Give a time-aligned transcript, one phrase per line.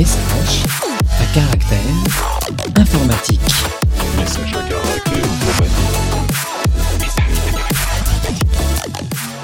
[0.00, 0.64] Message
[1.20, 1.78] à caractère
[2.74, 3.40] informatique.
[4.16, 5.90] Message à caractère informatique.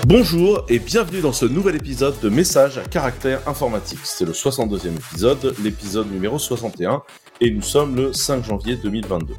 [0.07, 3.99] Bonjour et bienvenue dans ce nouvel épisode de Message à caractère informatique.
[4.05, 7.03] C'est le 62e épisode, l'épisode numéro 61,
[7.43, 9.35] et nous sommes le 5 janvier 2022.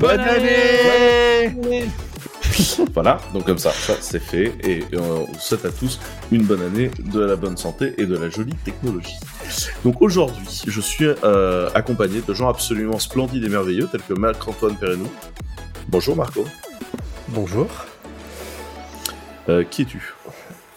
[0.00, 1.54] Bonne année
[2.94, 5.98] Voilà, donc comme ça, ça c'est fait, et euh, on vous souhaite à tous
[6.30, 9.16] une bonne année, de la bonne santé et de la jolie technologie.
[9.84, 14.76] Donc aujourd'hui, je suis euh, accompagné de gens absolument splendides et merveilleux, tels que Marc-Antoine
[14.76, 15.08] Perrenou.
[15.88, 16.44] Bonjour Marco.
[17.28, 17.66] Bonjour.
[19.48, 20.14] Euh, qui es-tu?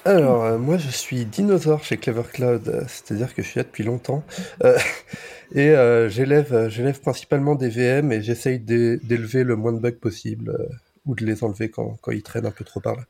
[0.04, 3.64] Alors, euh, moi je suis dinosaure chez Clever Cloud, euh, c'est-à-dire que je suis là
[3.64, 4.24] depuis longtemps.
[4.64, 4.78] Euh,
[5.54, 9.80] et euh, j'élève, euh, j'élève principalement des VM et j'essaye d'é- d'élever le moins de
[9.80, 10.66] bugs possible euh,
[11.08, 13.04] ou de les enlever quand, quand ils traînent un peu trop par là.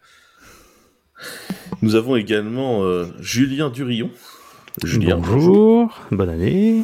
[1.82, 4.12] Nous avons également euh, Julien Durillon.
[4.84, 6.84] Julien, Bonjour, bonne année.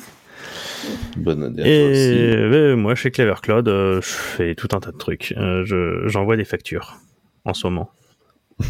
[1.16, 2.00] Bonne année à toi aussi.
[2.02, 5.34] Et moi, chez Clever Cloud, euh, je fais tout un tas de trucs.
[5.38, 6.98] Euh, je- J'envoie des factures
[7.46, 7.92] en ce moment.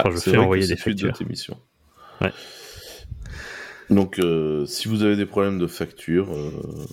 [0.00, 1.18] Ah, je fais vrai envoyer que des de factures.
[1.18, 1.58] tes missions.
[2.20, 2.30] Ouais.
[3.90, 6.52] Donc, euh, si vous avez des problèmes de facture, euh,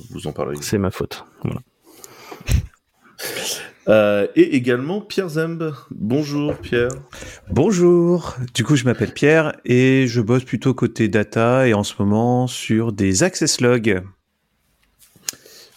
[0.09, 0.58] vous en parlez.
[0.61, 1.23] C'est ma faute.
[1.44, 1.59] Voilà.
[3.88, 5.72] Euh, et également Pierre Zemb.
[5.91, 6.89] Bonjour Pierre.
[7.52, 11.94] Bonjour, du coup je m'appelle Pierre et je bosse plutôt côté data et en ce
[12.00, 14.02] moment sur des access logs.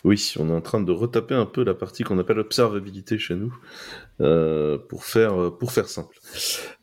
[0.04, 3.34] Oui, on est en train de retaper un peu la partie qu'on appelle observabilité chez
[3.34, 3.54] nous
[4.20, 6.18] euh, pour faire pour faire simple.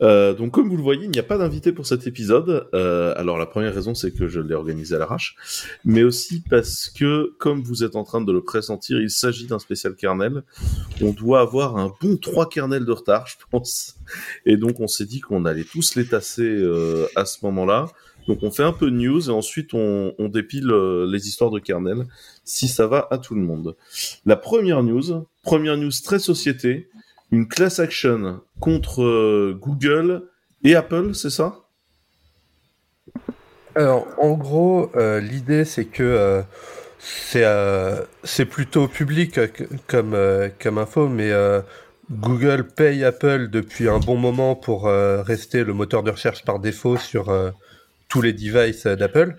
[0.01, 2.67] Euh, donc comme vous le voyez, il n'y a pas d'invité pour cet épisode.
[2.73, 5.35] Euh, alors la première raison c'est que je l'ai organisé à l'arrache,
[5.83, 9.59] mais aussi parce que comme vous êtes en train de le pressentir, il s'agit d'un
[9.59, 10.43] spécial kernel.
[11.01, 13.95] On doit avoir un bon trois kernels de retard, je pense.
[14.45, 17.87] Et donc on s'est dit qu'on allait tous les tasser euh, à ce moment-là.
[18.27, 21.51] Donc on fait un peu de news et ensuite on, on dépile euh, les histoires
[21.51, 22.07] de kernel
[22.43, 23.75] si ça va à tout le monde.
[24.25, 26.89] La première news, première news très société,
[27.31, 30.23] une class action contre euh, Google
[30.63, 31.55] et Apple, c'est ça?
[33.75, 36.43] Alors, en gros, euh, l'idée c'est que
[37.33, 39.39] euh, c'est plutôt public
[39.87, 40.15] comme,
[40.77, 41.31] info, mais
[42.09, 46.97] Google paye Apple depuis un bon moment pour rester le moteur de recherche par défaut
[46.97, 47.31] sur
[48.07, 49.35] tous les devices d'Apple.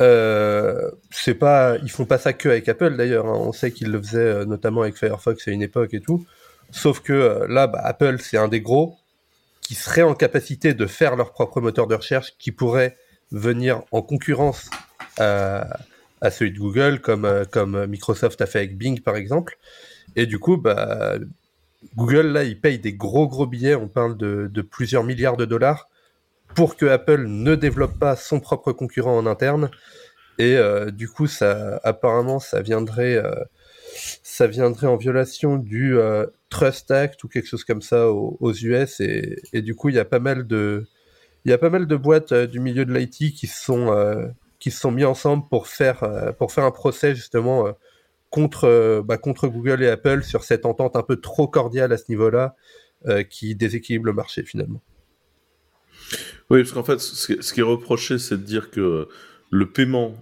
[0.00, 3.26] Euh, c'est pas, ils font pas ça que avec Apple d'ailleurs.
[3.26, 3.36] hein.
[3.36, 6.26] On sait qu'ils le faisaient notamment avec Firefox à une époque et tout.
[6.74, 8.96] Sauf que euh, là, bah, Apple c'est un des gros
[9.60, 12.96] qui seraient en capacité de faire leur propre moteur de recherche, qui pourrait
[13.30, 14.68] venir en concurrence
[15.18, 15.78] à,
[16.20, 19.56] à celui de Google, comme, euh, comme Microsoft a fait avec Bing par exemple.
[20.16, 21.16] Et du coup, bah,
[21.96, 25.88] Google, là, il paye des gros gros billets, on parle de, plusieurs milliards de dollars,
[26.54, 29.70] pour que Apple ne développe pas son propre concurrent en interne.
[30.38, 33.44] Et euh, du coup, ça, apparemment, ça viendrait, euh,
[34.22, 39.00] ça viendrait en violation du euh, Trust Act ou quelque chose comme ça aux, US.
[39.00, 40.86] Et, du coup, il y a pas mal de,
[41.44, 43.90] il y a pas mal de boîtes euh, du milieu de l'IT qui se sont,
[43.92, 44.28] euh,
[44.70, 47.72] sont mis ensemble pour faire, euh, pour faire un procès justement euh,
[48.30, 52.04] contre, bah, contre Google et Apple sur cette entente un peu trop cordiale à ce
[52.08, 52.54] niveau-là,
[53.28, 54.80] qui déséquilibre le marché finalement.
[56.50, 59.08] Oui, parce qu'en fait, ce qui- est reproché, c'est de dire que
[59.50, 60.14] le paiement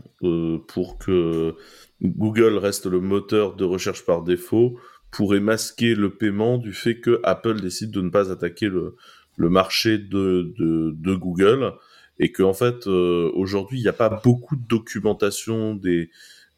[0.67, 1.55] pour que
[2.03, 4.79] Google reste le moteur de recherche par défaut
[5.13, 8.97] pourrait masquer le paiement du fait que Apple décide de ne pas attaquer le,
[9.37, 11.75] le marché de, de, de Google
[12.19, 16.11] et qu'en en fait, euh, aujourd'hui, il n'y a pas beaucoup de documentation des,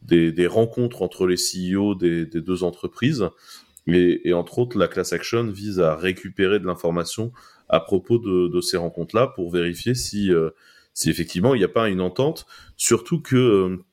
[0.02, 3.28] des, des rencontres entre les CEO des, des deux entreprises.
[3.86, 7.32] Et, et entre autres, la class action vise à récupérer de l'information
[7.68, 10.50] à propos de, de ces rencontres-là pour vérifier si, euh,
[10.92, 12.46] si effectivement il n'y a pas une entente.
[12.76, 13.84] Surtout que, euh,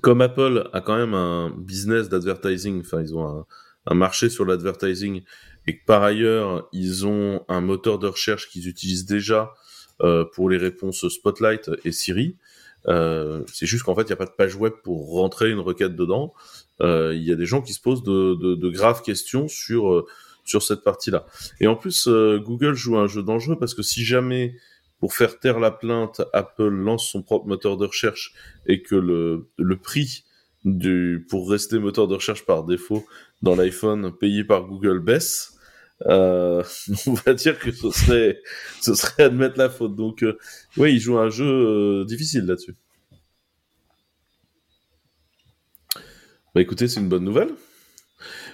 [0.00, 3.46] comme Apple a quand même un business d'advertising, enfin ils ont un,
[3.86, 5.22] un marché sur l'advertising,
[5.66, 9.52] et que par ailleurs ils ont un moteur de recherche qu'ils utilisent déjà
[10.00, 12.36] euh, pour les réponses Spotlight et Siri.
[12.88, 15.60] Euh, c'est juste qu'en fait il n'y a pas de page web pour rentrer une
[15.60, 16.34] requête dedans.
[16.80, 19.92] Euh, Il y a des gens qui se posent de, de, de graves questions sur
[19.92, 20.06] euh,
[20.44, 21.24] sur cette partie-là.
[21.60, 24.56] Et en plus, euh, Google joue un jeu dangereux parce que si jamais,
[24.98, 28.34] pour faire taire la plainte, Apple lance son propre moteur de recherche
[28.66, 30.24] et que le, le prix
[30.64, 33.04] du, pour rester moteur de recherche par défaut
[33.42, 35.52] dans l'iPhone payé par Google baisse,
[36.06, 36.62] euh,
[37.06, 38.40] on va dire que ce serait,
[38.80, 39.96] ce serait admettre la faute.
[39.96, 40.38] Donc, euh,
[40.76, 42.74] oui, il joue un jeu euh, difficile là-dessus.
[46.54, 47.48] Bah écoutez, c'est une bonne nouvelle.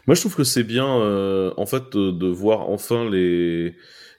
[0.06, 3.74] Moi, je trouve que c'est bien, en fait, de, de voir enfin les.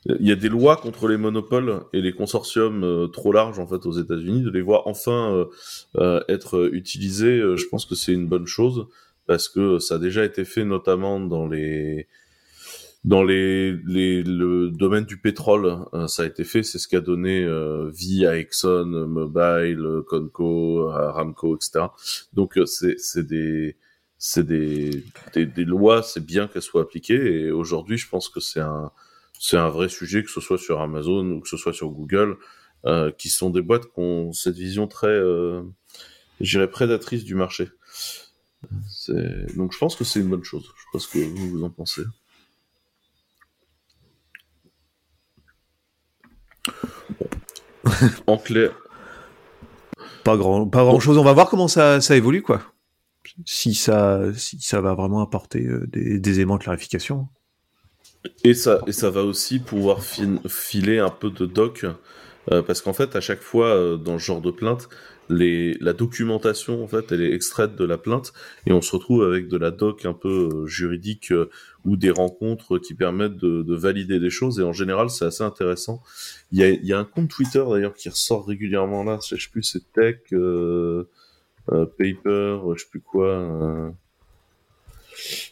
[0.06, 3.86] Il y a des lois contre les monopoles et les consortiums trop larges en fait
[3.86, 5.46] aux États-Unis, de les voir enfin
[6.30, 7.40] être utilisés.
[7.40, 8.88] je pense que c'est une bonne chose
[9.30, 12.08] parce que ça a déjà été fait notamment dans les
[13.06, 15.86] dans les, les le domaine du pétrole.
[15.94, 17.48] euh, ça a été fait, c'est ce qui a donné
[17.94, 21.86] vie à Exxon Mobil, euh, Conco, à Ramco, etc.
[22.34, 23.78] Donc euh, c'est c'est des
[24.18, 25.04] c'est des,
[25.34, 27.44] des, des lois, c'est bien qu'elles soient appliquées.
[27.46, 28.92] Et aujourd'hui, je pense que c'est un,
[29.40, 32.38] c'est un vrai sujet, que ce soit sur Amazon ou que ce soit sur Google,
[32.86, 35.62] euh, qui sont des boîtes qui ont cette vision très, euh,
[36.42, 37.70] je dirais, prédatrice du marché.
[39.56, 40.72] Donc je pense que c'est une bonne chose.
[40.76, 42.04] Je sais pas ce que vous, vous en pensez.
[47.20, 47.28] Bon.
[48.28, 48.72] en clair,
[50.24, 51.18] Pas grand, pas grand chose.
[51.18, 52.62] On va voir comment ça, ça évolue, quoi.
[53.46, 57.30] Si ça, si ça va vraiment apporter euh, des, des éléments de clarification.
[58.44, 61.86] Et ça, et ça va aussi pouvoir filer un peu de doc,
[62.52, 64.90] euh, parce qu'en fait, à chaque fois, euh, dans ce genre de plainte,
[65.30, 68.34] les, la documentation, en fait, elle est extraite de la plainte,
[68.66, 71.50] et on se retrouve avec de la doc un peu euh, juridique euh,
[71.86, 75.44] ou des rencontres qui permettent de, de valider des choses, et en général, c'est assez
[75.44, 76.02] intéressant.
[76.52, 79.36] Il y a, il y a un compte Twitter, d'ailleurs, qui ressort régulièrement là, je
[79.36, 81.04] sais plus, c'est Tech, euh,
[81.72, 83.94] euh, Paper, je sais plus quoi.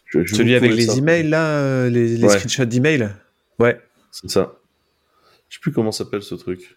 [0.09, 0.95] Je- je Celui avec les ça.
[0.97, 2.29] emails, là, les, les Ouais.
[2.39, 3.09] screenshots d'emails?
[3.59, 3.79] Ouais.
[4.11, 4.57] C'est ça.
[5.49, 6.75] Je sais plus comment s'appelle ce truc.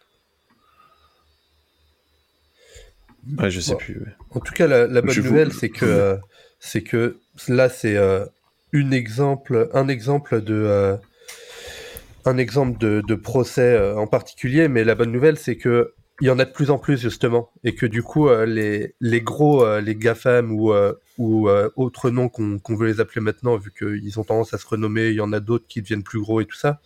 [3.38, 3.78] Ouais, je sais Bon.
[3.78, 3.98] plus.
[3.98, 4.12] ouais.
[4.30, 6.16] En tout cas, la, la bonne Je vous- nouvelle, c'est que, euh,
[6.58, 7.18] c'est que
[7.48, 8.24] là, c'est euh,
[8.72, 10.96] une exemple, un exemple de, euh,
[12.24, 14.68] un exemple de, de procès euh, en particulier.
[14.68, 17.48] Mais la bonne nouvelle, c'est que il y en a de plus en plus justement,
[17.64, 22.10] et que du coup, euh, les, les gros, euh, les GAFAM ou, euh, ou autres
[22.10, 25.20] noms qu'on veut les appeler maintenant, vu qu'ils ont tendance à se renommer, il y
[25.22, 26.80] en a d'autres qui deviennent plus gros et tout ça,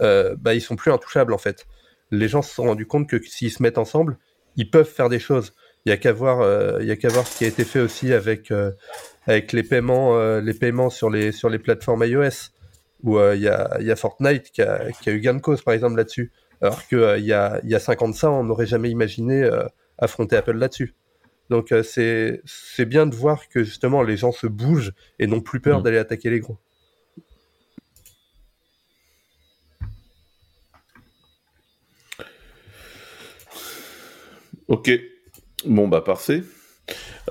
[0.00, 1.66] bah, ils sont plus intouchables en fait.
[2.10, 4.18] Les gens se sont rendus compte que s'ils se mettent ensemble,
[4.56, 5.54] ils peuvent faire des choses.
[5.84, 7.64] Il y a qu'à voir, euh, il y a qu'à voir ce qui a été
[7.64, 8.70] fait aussi avec euh,
[9.26, 12.50] avec les paiements, euh, les paiements sur les sur les plateformes iOS,
[13.02, 15.40] où il y a il y a Fortnite qui a, qui a eu gain de
[15.40, 16.30] cause par exemple là-dessus,
[16.60, 19.48] alors que il y a il y a 50 ça, on n'aurait jamais imaginé
[19.98, 20.94] affronter Apple là-dessus.
[21.50, 25.60] Donc c'est c'est bien de voir que justement les gens se bougent et n'ont plus
[25.60, 25.84] peur Mhm.
[25.84, 26.58] d'aller attaquer les gros.
[34.68, 34.88] Ok.
[35.66, 36.42] Bon, bah parfait.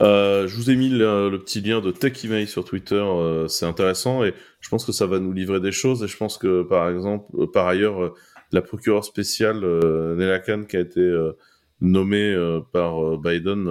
[0.02, 3.66] Euh, je vous ai mis le, petit lien de Tech Email sur Twitter, euh, c'est
[3.66, 6.64] intéressant et je pense que ça va nous livrer des choses et je pense que
[6.64, 8.14] par exemple, euh, par ailleurs, euh,
[8.52, 11.32] la procureure spéciale Nella Khan qui a été
[11.80, 12.36] nommée
[12.74, 13.64] par Biden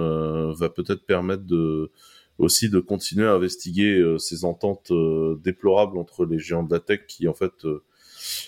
[0.53, 1.43] va peut-être permettre
[2.39, 4.91] aussi de continuer à investiguer ces ententes
[5.43, 7.67] déplorables entre les géants de la tech qui en fait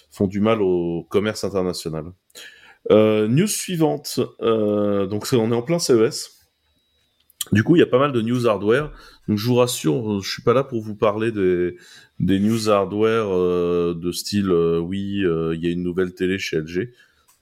[0.09, 2.05] font du mal au commerce international.
[2.91, 4.19] Euh, news suivante.
[4.41, 6.43] Euh, donc on est en plein CES.
[7.51, 8.91] Du coup, il y a pas mal de news hardware.
[9.27, 11.75] Donc je vous rassure, je suis pas là pour vous parler des,
[12.19, 16.37] des news hardware euh, de style euh, oui, euh, il y a une nouvelle télé
[16.39, 16.93] chez LG.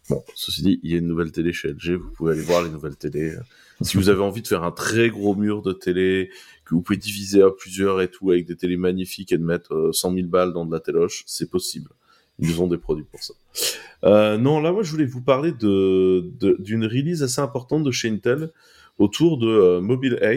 [0.09, 1.91] Bon, ceci dit, il y a une nouvelle télé chez LG.
[1.91, 3.35] Vous pouvez aller voir les nouvelles télés.
[3.81, 6.29] Si vous avez envie de faire un très gros mur de télé
[6.65, 9.73] que vous pouvez diviser à plusieurs et tout avec des télés magnifiques et de mettre
[9.73, 11.89] euh, 100 000 balles dans de la téloche, c'est possible.
[12.41, 13.33] Ils ont des produits pour ça.
[14.03, 18.09] Euh, non, là, moi, je voulais vous parler de d'une release assez importante de chez
[18.09, 18.49] Intel
[18.97, 20.33] autour de euh, Mobile A.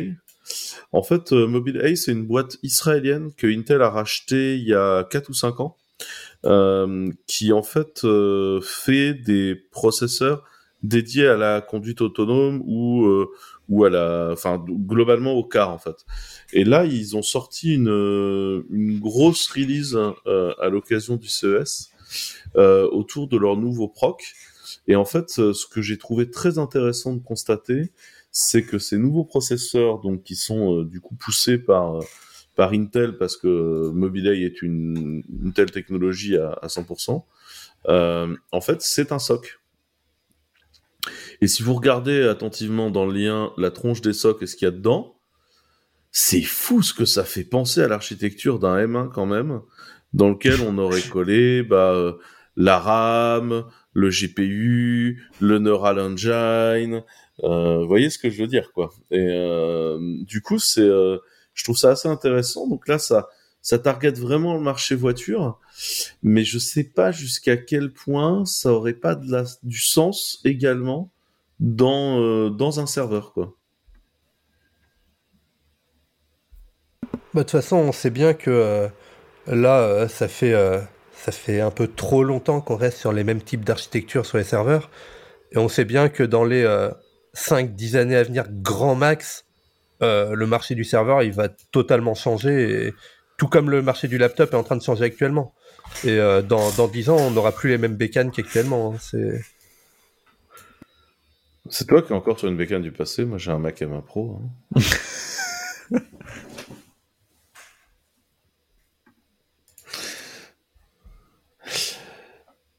[0.92, 4.74] En fait, euh, Mobile A, c'est une boîte israélienne que Intel a rachetée il y
[4.74, 5.76] a 4 ou 5 ans,
[6.44, 10.44] euh, qui en fait euh, fait des processeurs
[10.82, 13.08] dédiés à la conduite autonome ou
[13.68, 16.04] ou à la, enfin globalement au car en fait.
[16.52, 21.90] Et là, ils ont sorti une une grosse release euh, à l'occasion du CES
[22.54, 24.22] autour de leur nouveau proc.
[24.86, 27.92] Et en fait, euh, ce que j'ai trouvé très intéressant de constater,
[28.30, 32.04] c'est que ces nouveaux processeurs, donc qui sont euh, du coup poussés par euh,
[32.56, 37.24] par Intel parce que Mobileye est une, une telle technologie à, à 100%,
[37.88, 39.58] euh, en fait, c'est un SOC.
[41.40, 44.66] Et si vous regardez attentivement dans le lien la tronche des SOC et ce qu'il
[44.66, 45.16] y a dedans,
[46.12, 49.60] c'est fou ce que ça fait penser à l'architecture d'un M1 quand même,
[50.14, 52.14] dans lequel on aurait collé bah, euh,
[52.56, 57.02] la RAM, le GPU, le Neural Engine.
[57.42, 58.92] Euh, vous voyez ce que je veux dire, quoi.
[59.10, 62.66] Et euh, du coup, c'est, je trouve ça assez intéressant.
[62.66, 63.28] Donc là, ça,
[63.64, 65.58] ça target vraiment le marché voiture,
[66.22, 71.10] mais je sais pas jusqu'à quel point ça aurait pas de la, du sens également
[71.60, 73.56] dans euh, dans un serveur, quoi.
[77.32, 78.88] Bah, de toute façon, on sait bien que euh,
[79.46, 80.80] là, euh, ça fait, euh,
[81.14, 84.44] ça fait un peu trop longtemps qu'on reste sur les mêmes types d'architecture sur les
[84.44, 84.90] serveurs.
[85.52, 86.64] Et on sait bien que dans les
[87.34, 89.44] 5-10 années à venir, grand max,
[90.02, 92.86] euh, le marché du serveur, il va totalement changer.
[92.86, 92.94] Et,
[93.36, 95.54] tout comme le marché du laptop est en train de changer actuellement.
[96.04, 98.92] Et euh, dans, dans 10 ans, on n'aura plus les mêmes bécanes qu'actuellement.
[98.94, 98.98] hein.
[99.00, 99.42] C'est...
[101.70, 103.24] C'est toi qui es encore sur une bécane du passé.
[103.24, 104.38] Moi, j'ai un Mac M1 Pro.
[104.76, 104.80] hein.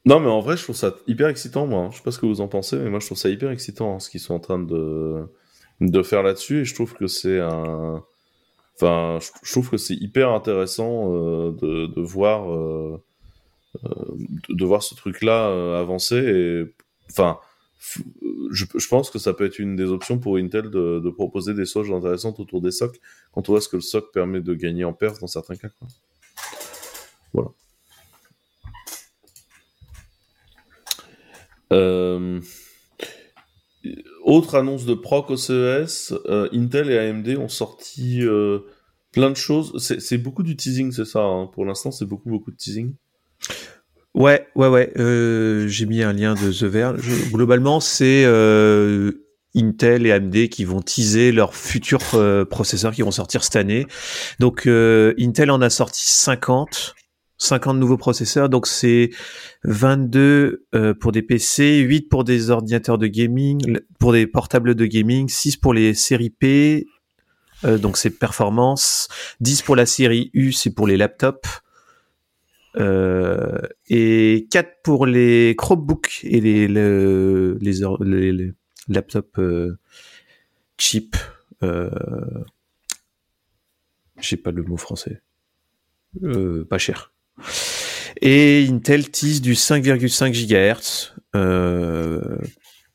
[0.06, 1.80] non, mais en vrai, je trouve ça hyper excitant, moi.
[1.82, 1.88] hein.
[1.90, 3.96] Je sais pas ce que vous en pensez, mais moi, je trouve ça hyper excitant
[3.96, 5.24] hein, ce qu'ils sont en train de,
[5.80, 6.60] de faire là-dessus.
[6.60, 8.04] Et je trouve que c'est un.
[8.76, 13.02] Enfin, je trouve que c'est hyper intéressant euh, de, de voir euh,
[13.84, 13.88] euh,
[14.48, 16.16] de, voir ce truc-là avancer.
[16.16, 16.64] Et
[17.10, 17.38] enfin,
[18.52, 21.66] je, pense que ça peut être une des options pour Intel de, de proposer des
[21.66, 23.00] choses intéressantes autour des SOC
[23.32, 25.68] quand on voit ce que le SOC permet de gagner en perf dans certains cas.
[27.32, 27.50] Voilà.
[31.72, 32.40] Euh,
[34.24, 38.60] autre annonce de proc au CES, euh, Intel et AMD ont sorti euh,
[39.12, 39.76] plein de choses.
[39.78, 41.20] C'est beaucoup du teasing, c'est ça.
[41.20, 41.48] hein.
[41.52, 42.94] Pour l'instant, c'est beaucoup beaucoup de teasing.
[44.14, 44.92] Ouais, ouais, ouais.
[45.68, 47.06] J'ai mis un lien de The Verge.
[47.30, 48.24] Globalement, c'est
[49.54, 52.02] Intel et AMD qui vont teaser leurs futurs
[52.48, 53.86] processeurs qui vont sortir cette année.
[54.40, 56.94] Donc, Intel en a sorti 50.
[57.38, 59.10] 50 nouveaux processeurs, donc c'est
[59.64, 64.86] 22 euh, pour des PC, 8 pour des ordinateurs de gaming, pour des portables de
[64.86, 66.86] gaming, 6 pour les séries P,
[67.64, 69.08] euh, donc c'est performance,
[69.40, 71.60] 10 pour la série U, c'est pour les laptops,
[72.78, 78.52] euh, et 4 pour les Chromebooks et les, le- les, or- les- les
[78.88, 79.38] laptops
[80.78, 81.16] cheap.
[81.62, 81.90] Euh,
[84.20, 85.20] J'ai pas le mot français.
[86.22, 87.12] Euh, pas cher.
[88.22, 92.38] Et Intel tease du 5,5 GHz euh,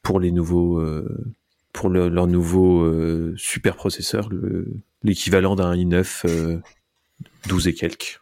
[0.02, 1.08] pour les nouveaux, euh,
[1.74, 4.68] pour le- leur nouveau euh, super processeur, le-
[5.04, 6.58] l'équivalent d'un i9 euh,
[7.48, 8.20] 12 et quelques.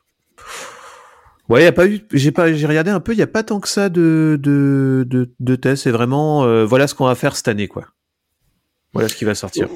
[1.47, 3.41] Ouais, y a pas eu, j'ai pas, j'ai regardé un peu, il y a pas
[3.43, 5.07] tant que ça de de
[5.39, 5.83] de, tests.
[5.83, 7.87] C'est vraiment, euh, voilà ce qu'on va faire cette année, quoi.
[8.93, 9.67] Voilà ce qui va sortir.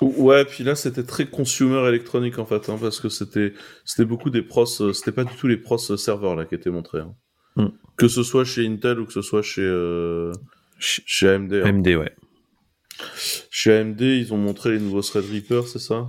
[0.00, 3.52] Ouais, puis là c'était très consumer électronique en fait, hein, parce que c'était
[3.84, 6.54] c'était beaucoup des pros, euh, c'était pas du tout les pros euh, serveurs là qui
[6.54, 7.00] étaient montrés.
[7.00, 7.14] hein.
[7.56, 7.68] Hmm.
[7.96, 10.32] Que ce soit chez Intel ou que ce soit chez euh,
[10.78, 11.52] Ch- chez AMD.
[11.52, 11.66] hein.
[11.66, 12.14] AMD, ouais.
[13.50, 16.06] Chez AMD, ils ont montré les nouveaux Threadripper, c'est ça?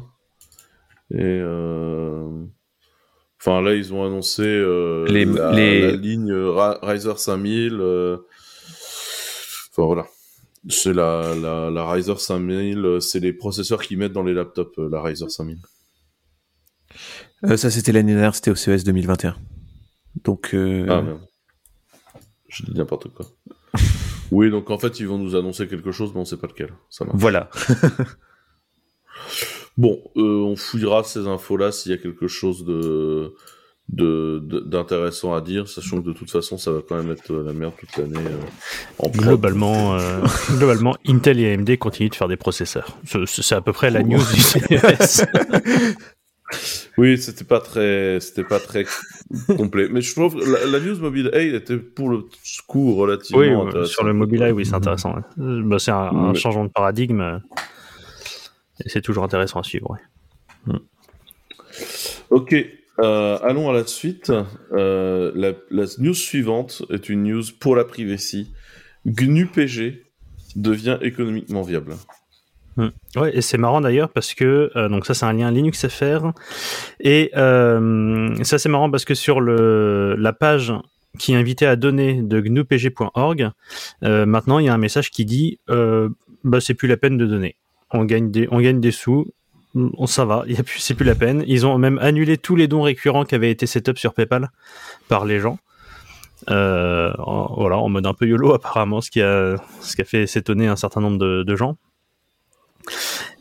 [1.14, 2.30] Et euh...
[3.42, 7.74] enfin là, ils ont annoncé euh, Les- la, les- la ligne Ryzer 5000.
[7.82, 8.18] euh,
[9.72, 10.06] Enfin voilà.
[10.70, 14.78] C'est la, la, la Ryzer 5000, euh, c'est les processeurs qu'ils mettent dans les laptops,
[14.78, 15.58] euh, la Ryzer 5000.
[17.46, 19.36] Euh, ça, c'était l'année dernière, c'était au CES 2021.
[20.24, 21.22] Donc, euh, Ah merde.
[22.48, 23.26] Je dis n'importe quoi.
[24.32, 26.74] oui, donc en fait, ils vont nous annoncer quelque chose, mais on sait pas lequel.
[26.90, 27.18] Ça marche.
[27.20, 27.50] voilà.
[29.78, 33.34] Bon, euh, on fouillera ces infos-là s'il y a quelque chose de
[33.92, 37.34] de- de- d'intéressant à dire, sachant que de toute façon, ça va quand même être
[37.34, 38.18] la merde toute l'année.
[38.18, 39.08] euh.
[39.10, 40.22] Globalement, euh,
[40.58, 42.98] globalement, Intel et AMD continuent de faire des processeurs.
[43.26, 45.26] C'est à peu près la news du CES.
[46.98, 48.86] Oui, c'était pas très, c'était pas très
[49.56, 49.88] complet.
[49.90, 52.26] Mais je trouve que la, la news mobile A était pour le
[52.68, 55.16] coup relativement oui, euh, sur le Mobileye, oui, c'est intéressant.
[55.16, 55.22] ouais.
[55.40, 57.22] Euh, bah, c'est un, changement de paradigme.
[57.22, 57.40] euh,
[58.84, 59.92] et c'est toujours intéressant à suivre.
[59.92, 60.76] ouais.
[62.30, 62.54] Ok,
[63.00, 64.32] euh, allons à la suite.
[64.74, 65.32] Euh,
[65.70, 68.52] la, news suivante est une news pour la privacy.
[69.06, 70.04] GNU-PG
[70.56, 71.96] devient économiquement viable.
[73.16, 76.32] Ouais, et c'est marrant d'ailleurs parce que euh, donc ça c'est un lien Linux FR
[77.02, 80.74] et ça c'est marrant parce que sur le la page
[81.20, 83.52] qui est invitée à donner de gnupg.org,
[84.02, 87.58] maintenant il y a un message qui dit bah c'est plus la peine de donner.
[87.92, 89.28] On gagne des on gagne des sous,
[89.76, 90.44] on ça va,
[90.78, 91.44] c'est plus la peine.
[91.48, 94.50] Ils ont même annulé tous les dons récurrents qui avaient été set up sur PayPal
[95.08, 95.60] par les gens.
[96.50, 100.28] Euh, voilà, en mode un peu YOLO apparemment, ce qui a ce qui a fait
[100.28, 101.78] s'étonner un certain nombre de, gens.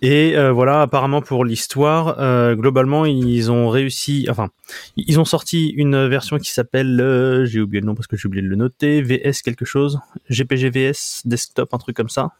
[0.03, 4.27] Et euh, voilà, apparemment pour l'histoire, euh, globalement, ils ont réussi.
[4.31, 4.49] Enfin,
[4.97, 8.43] ils ont sorti une version qui s'appelle, j'ai oublié le nom parce que j'ai oublié
[8.43, 12.31] de le noter, VS quelque chose, GPG VS desktop, un truc comme ça,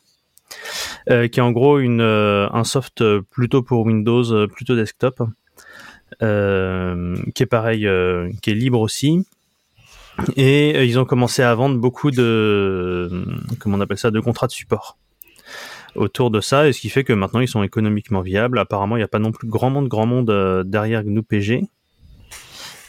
[1.09, 5.23] euh, qui est en gros une euh, un soft plutôt pour Windows, euh, plutôt desktop,
[6.21, 7.89] qui est pareil,
[8.43, 9.27] qui est libre aussi.
[10.37, 13.25] Et ils ont commencé à vendre beaucoup de,
[13.59, 14.99] comment on appelle ça, de contrats de support.
[15.95, 18.59] autour de ça, et ce qui fait que maintenant ils sont économiquement viables.
[18.59, 21.65] Apparemment, il n'y a pas non plus grand monde, grand monde derrière GNU PG.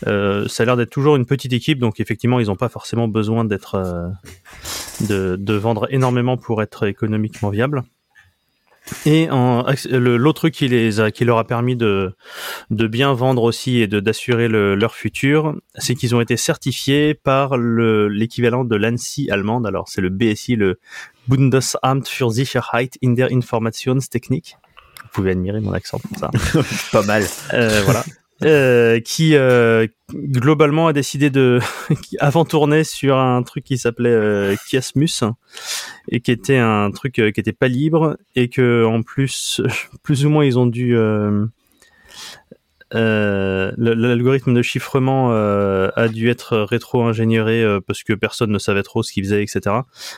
[0.06, 3.46] Ça a l'air d'être toujours une petite équipe, donc effectivement, ils n'ont pas forcément besoin
[3.46, 4.12] d'être
[5.08, 7.84] de, de vendre énormément pour être économiquement viables.
[9.06, 9.28] Et
[9.92, 12.14] l'autre truc qui, les a, qui leur a permis de,
[12.72, 17.14] de bien vendre aussi et de d'assurer le- leur futur, c'est qu'ils ont été certifiés
[17.14, 19.68] par le- l'équivalent de l'ANSI allemande.
[19.68, 20.80] Alors c'est le BSI, le
[21.28, 24.58] Bundesamt für Sicherheit in der Informationstechnik.
[25.04, 26.32] Vous pouvez admirer mon accent pour ça.
[26.92, 27.24] Pas mal.
[27.54, 28.04] Euh, voilà.
[28.44, 31.60] Euh, qui euh, globalement a décidé de
[32.20, 34.56] avant tourner sur un truc qui s'appelait euh,
[36.10, 39.62] et qui était un truc euh, qui était pas libre et que en plus
[40.04, 41.46] plus ou moins ils ont dû euh,
[42.94, 48.84] euh, l'algorithme de chiffrement euh, a dû être rétro-ingénieré euh, parce que personne ne savait
[48.84, 49.76] trop ce qu'il faisait, etc.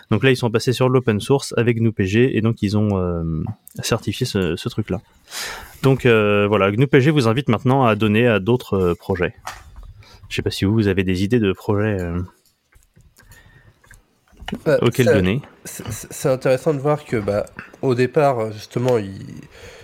[0.09, 3.33] Donc là, ils sont passés sur l'open source avec GNU-PG et donc ils ont
[3.81, 5.01] certifié ce, ce truc-là.
[5.83, 9.35] Donc voilà, GNU-PG vous invite maintenant à donner à d'autres projets.
[10.29, 11.97] Je sais pas si vous, vous avez des idées de projets
[14.65, 15.41] Bah, auxquels donner.
[15.65, 17.45] C'est intéressant de voir que bah,
[17.81, 19.19] au départ, justement, il...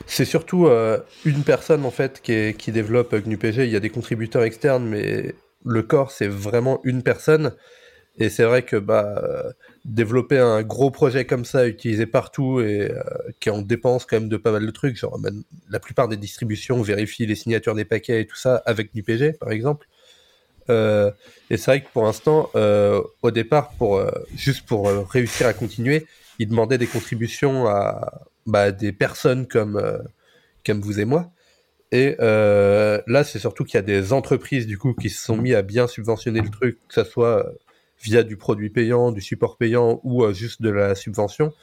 [0.10, 3.66] c'est surtout euh, une personne en fait qui, développe GNU-PG.
[3.66, 7.54] Il y a des contributeurs externes, mais le corps c'est vraiment une personne.
[8.18, 9.54] Et c'est vrai que bah,
[9.86, 13.02] développer un gros projet comme ça, utilisé partout et euh,
[13.40, 16.18] qui en dépense quand même de pas mal de trucs, genre même la plupart des
[16.18, 19.88] distributions vérifient les signatures des paquets et tout ça avec GNU-PG par exemple.
[20.72, 21.12] Euh,
[21.52, 24.04] et c'est vrai que pour l'instant, euh, au départ, pour
[24.36, 26.08] juste pour réussir à continuer,
[26.40, 30.00] il demandait des contributions à bah, des personnes comme euh,
[30.66, 31.32] comme vous et moi.
[31.92, 35.38] Et euh, là, c'est surtout qu'il y a des entreprises du coup qui se sont
[35.38, 37.52] mis à bien subventionner le truc, que ça soit euh,
[38.02, 41.54] via du produit payant, du support payant ou juste de la subvention.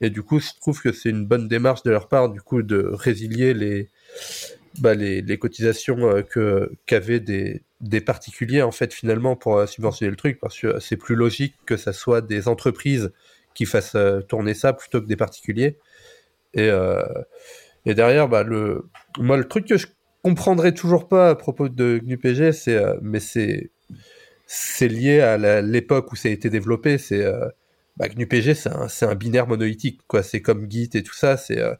[0.00, 2.62] Et du coup, je trouve que c'est une bonne démarche de leur part, du coup,
[2.62, 3.88] de résilier les
[4.80, 10.16] bah, les, les cotisations que qu'avaient des des particuliers en fait finalement pour subventionner le
[10.16, 13.12] truc parce que c'est plus logique que ça soit des entreprises
[13.54, 13.96] qui fassent
[14.28, 15.76] tourner ça plutôt que des particuliers
[16.54, 17.02] et euh,
[17.86, 19.86] et derrière bah le moi le truc que je
[20.22, 23.70] comprendrais toujours pas à propos de GNU-PG c'est euh, mais c'est
[24.46, 27.48] c'est lié à l'époque où ça a été développé c'est euh,
[27.96, 31.58] bah, GNU-PG c'est un un binaire monolithique quoi c'est comme Git et tout ça c'est
[31.58, 31.74] euh,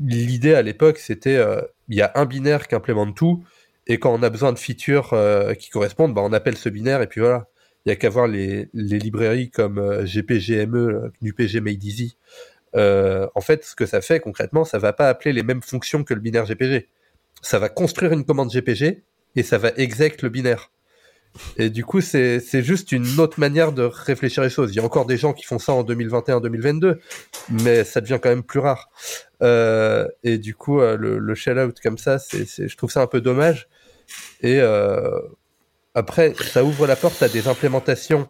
[0.00, 1.42] l'idée à l'époque c'était
[1.88, 3.44] il y a un binaire qui implémente tout
[3.86, 5.14] et quand on a besoin de features
[5.58, 7.48] qui correspondent, bah, on appelle ce binaire et puis voilà.
[7.84, 12.16] Il y a qu'à voir les, les librairies comme GPGME, GNU-PG Made Easy.
[12.76, 16.04] Euh, en fait, ce que ça fait concrètement, ça va pas appeler les mêmes fonctions
[16.04, 16.88] que le binaire GPG.
[17.42, 19.02] Ça va construire une commande GPG
[19.36, 20.70] et ça va exec le binaire.
[21.56, 24.72] Et du coup, c'est juste une autre manière de réfléchir les choses.
[24.72, 26.98] Il y a encore des gens qui font ça en 2021-2022,
[27.50, 28.90] mais ça devient quand même plus rare.
[29.40, 33.68] Euh, et du coup, euh, le, shell-out comme ça, je trouve ça un peu dommage.
[34.42, 34.60] Et
[35.94, 38.28] après, ça ouvre la porte à des implémentations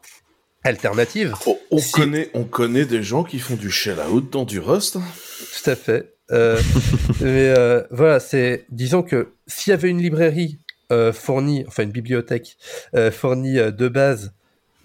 [0.65, 1.35] alternatives.
[1.47, 4.95] On, on Si- connaît, on connaît des gens qui font du shell-out dans du Rust.
[4.95, 6.15] Tout à fait.
[6.31, 6.61] Euh,
[7.21, 10.59] mais euh, voilà, c'est disons que s'il y avait une librairie
[10.93, 12.57] euh, fournie, enfin une bibliothèque
[13.13, 14.33] fournie de base,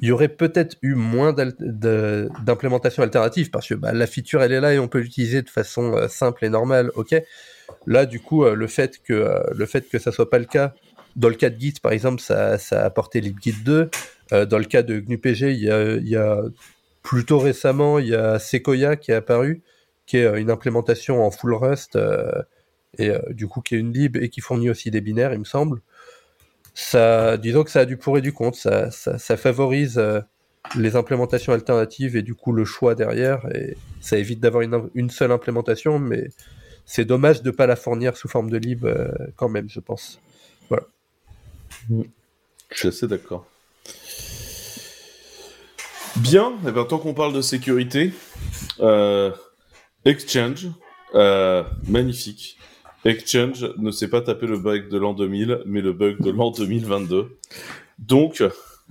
[0.01, 4.51] il y aurait peut-être eu moins de- d'implémentations alternatives parce que bah, la feature elle
[4.51, 6.91] est là et on peut l'utiliser de façon simple et normale.
[6.95, 7.15] Ok.
[7.87, 10.73] Là, du coup, le fait que le fait que ça soit pas le cas
[11.15, 13.89] dans le cas de Git, par exemple, ça, ça a apporté libgit 2.
[14.33, 16.41] Euh, dans le cas de GNU-PG, il y a, il y a
[17.03, 19.61] plutôt récemment, il y a Sequoia qui est apparu,
[20.05, 22.31] qui est euh, une implémentation en full Rust euh,
[22.97, 25.45] et du coup qui est une lib et qui fournit aussi des binaires, il me
[25.45, 25.81] semble.
[26.73, 30.01] Ça, disons que ça a du pour et du contre, ça, ça, favorise
[30.77, 35.31] les implémentations alternatives et du coup le choix derrière et ça évite d'avoir une, seule
[35.31, 36.29] implémentation, mais
[36.85, 38.85] c'est dommage de pas la fournir sous forme de lib
[39.35, 40.21] quand même, je pense.
[42.71, 43.45] Je suis assez d'accord.
[46.17, 48.13] Bien, et ben, tant qu'on parle de sécurité,
[48.79, 49.31] euh,
[50.05, 50.67] Exchange,
[51.13, 52.57] euh, magnifique.
[53.03, 56.51] Exchange ne s'est pas tapé le bug de l'an 2000, mais le bug de l'an
[56.51, 57.37] 2022.
[57.99, 58.41] Donc,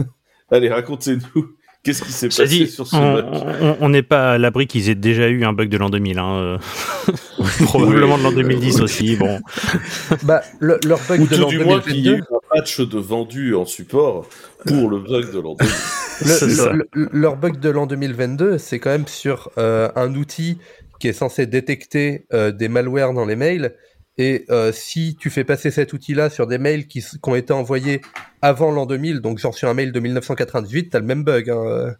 [0.50, 1.48] allez, racontez-nous,
[1.83, 4.66] qu'est-ce qui s'est passé dit, sur ce on bug on- on n'est pas à l'abri
[4.66, 6.18] qu'ils aient déjà eu un bug de l'an 2000.
[6.18, 6.59] Hein, euh.
[7.64, 9.16] Probablement de l'an 2010 aussi.
[9.16, 9.40] Bon,
[10.22, 12.56] Bah, le- leur bug Ou de l'an du moins qu'il y ait 2022, eu un
[12.56, 14.28] patch de vendu en support
[14.66, 15.72] pour le bug de l'an 2000.
[16.20, 16.72] Le- C'est ça.
[16.72, 20.58] le- le- leur bug de l'an 2022, c'est quand même sur euh, un outil
[21.00, 23.74] qui est censé détecter euh, des malwares dans les mails.
[24.16, 28.00] Et euh, si tu fais passer cet outil-là sur des mails qui, ont été envoyés
[28.42, 31.50] avant l'an 2000, donc genre sur un mail de 1998, t'as le même bug.
[31.50, 31.94] hein.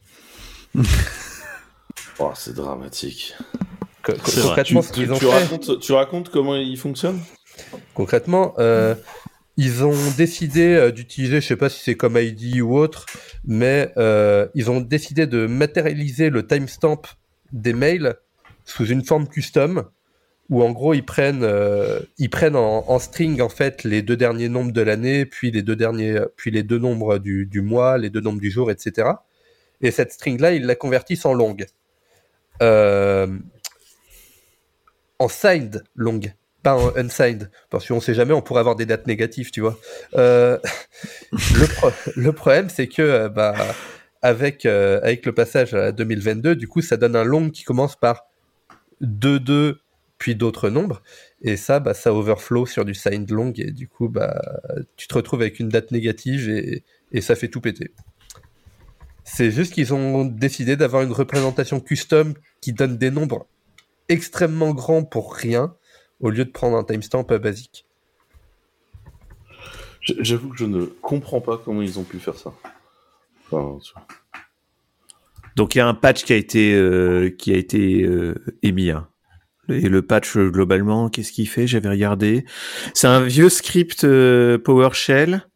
[2.21, 3.35] Oh, c'est dramatique.
[4.05, 7.21] Concrètement, Tu, ce qu'ils ont tu fait, racontes, tu racontes comment il fonctionne?
[7.95, 8.95] Concrètement, euh,
[9.57, 13.07] ils ont décidé euh, d'utiliser, je sais pas si c'est comme ID ou autre,
[13.45, 17.03] mais euh, ils ont décidé de matérialiser le timestamp
[17.53, 18.17] des mails
[18.65, 19.85] sous une forme custom,
[20.51, 24.17] où en gros ils prennent, euh, ils prennent en, en string en fait les deux
[24.17, 27.97] derniers nombres de l'année, puis les deux derniers, puis les deux nombres du, du mois,
[27.97, 29.09] les deux nombres du jour, etc.
[29.81, 31.67] Et cette string là, ils la convertissent en longue,
[32.63, 33.27] euh,
[35.19, 39.07] en signed longue pas en unsigned, parce qu'on sait jamais, on pourrait avoir des dates
[39.07, 39.79] négatives, tu vois.
[40.17, 40.59] Euh,
[42.17, 43.55] le problème, c'est que euh, bah,
[44.23, 47.95] avec, euh, avec le passage à 2022, du coup, ça donne un long qui commence
[47.95, 48.25] par
[49.03, 49.77] 2-2,
[50.17, 51.03] puis d'autres nombres,
[51.43, 54.41] et ça, bah, ça overflow sur du signed long, et du coup, bah,
[54.97, 57.93] tu te retrouves avec une date négative, et, et ça fait tout péter.
[59.23, 63.47] C'est juste qu'ils ont décidé d'avoir une représentation custom qui donne des nombres
[64.09, 65.75] extrêmement grands pour rien,
[66.21, 67.87] au lieu de prendre un timestamp basique.
[70.21, 72.53] J'avoue que je ne comprends pas comment ils ont pu faire ça.
[73.51, 73.79] Enfin.
[75.57, 78.91] Donc il y a un patch qui a été euh, qui a été euh, émis.
[78.91, 79.09] hein.
[79.69, 81.67] Et le patch euh, globalement, qu'est-ce qu'il fait?
[81.67, 82.45] J'avais regardé.
[82.93, 85.49] C'est un vieux script euh, PowerShell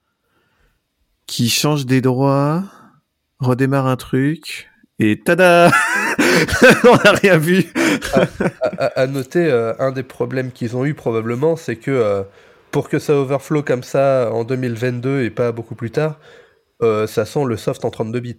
[1.26, 2.64] qui change des droits,
[3.38, 5.70] redémarre un truc et tada
[6.84, 7.64] On n'a rien vu.
[8.12, 8.26] À,
[8.78, 12.22] à- à noter, euh, un des problèmes qu'ils ont eu probablement, c'est que euh,
[12.70, 16.18] pour que ça overflow comme ça en 2022 et pas beaucoup plus tard,
[16.82, 18.36] euh, ça sent le soft en 32 bits.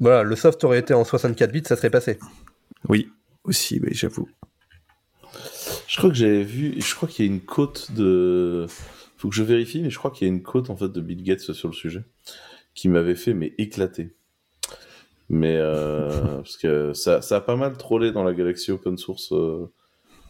[0.00, 2.18] Voilà, le soft aurait été en 64 bits, ça serait passé.
[2.88, 3.10] Oui,
[3.44, 4.28] aussi, oui, j'avoue.
[5.86, 8.66] Je crois que j'avais vu, je crois qu'il y a une cote de.
[9.16, 11.00] Faut que je vérifie, mais je crois qu'il y a une cote en fait de
[11.00, 12.04] Bill Gates sur le sujet
[12.74, 14.14] qui m'avait fait mais éclater.
[15.28, 19.32] Mais euh, parce que ça, ça a pas mal trollé dans la galaxie open source.
[19.32, 19.70] euh,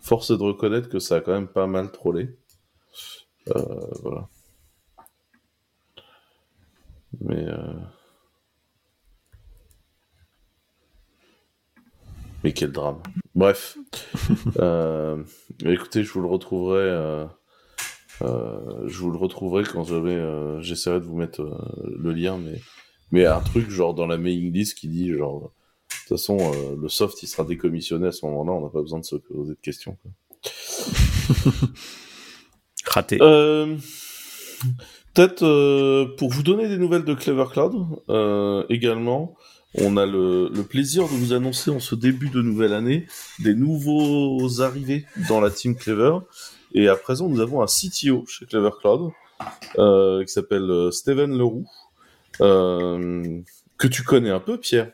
[0.02, 2.36] force est de reconnaître que ça a quand même pas mal trollé.
[3.48, 3.62] Euh,
[4.02, 4.28] voilà.
[7.20, 7.72] Mais euh,
[12.44, 13.02] mais quel drame.
[13.34, 13.76] Bref.
[15.64, 17.26] Écoutez, je vous le retrouverai.
[18.20, 19.84] je vous le retrouverai quand
[20.60, 21.42] j'essaierai de vous mettre
[21.84, 22.60] le lien, mais
[23.10, 25.46] mais un truc genre dans la mailing list qui dit genre de
[26.00, 29.00] toute façon euh, le soft il sera décommissionné à ce moment-là, on n'a pas besoin
[29.00, 29.96] de se poser de questions.
[30.02, 30.10] quoi.
[32.86, 33.18] Raté.
[33.20, 33.76] Euh,
[35.14, 37.74] Peut-être euh, pour vous donner des nouvelles de Clever Cloud
[38.08, 39.34] euh, également,
[39.74, 43.06] on a le, le plaisir de vous annoncer en ce début de nouvelle année
[43.40, 46.18] des nouveaux arrivés dans la team Clever.
[46.72, 49.10] Et à présent, nous avons un CTO chez Clever Cloud
[49.78, 51.66] euh, qui s'appelle euh, Steven Leroux,
[52.38, 54.92] que tu connais un peu, Pierre.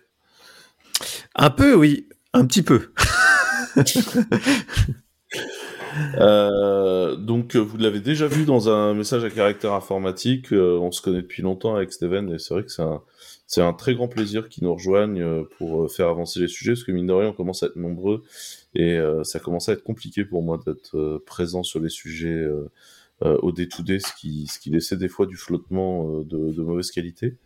[1.34, 2.92] Un peu, oui, un petit peu.
[6.18, 10.52] Euh, donc, euh, vous l'avez déjà vu dans un message à caractère informatique.
[10.52, 13.02] euh, on se connaît depuis longtemps avec Steven et c'est vrai que c'est un,
[13.46, 16.72] c'est un très grand plaisir qu'il nous rejoigne euh, pour euh, faire avancer les sujets
[16.72, 18.22] parce que mine de rien, on commence à être nombreux
[18.74, 22.28] et euh, ça commence à être compliqué pour moi d'être euh, présent sur les sujets
[22.28, 22.68] euh, euh,
[23.22, 26.90] au day-to-day, ce qui, ce qui laissait des fois du flottement euh, de, de mauvaise
[26.90, 27.36] qualité.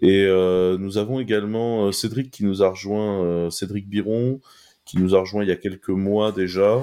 [0.00, 4.40] Et euh, nous avons également euh, Cédric qui nous a rejoint, euh, Cédric Biron,
[4.84, 6.82] qui nous a rejoint il y a quelques mois déjà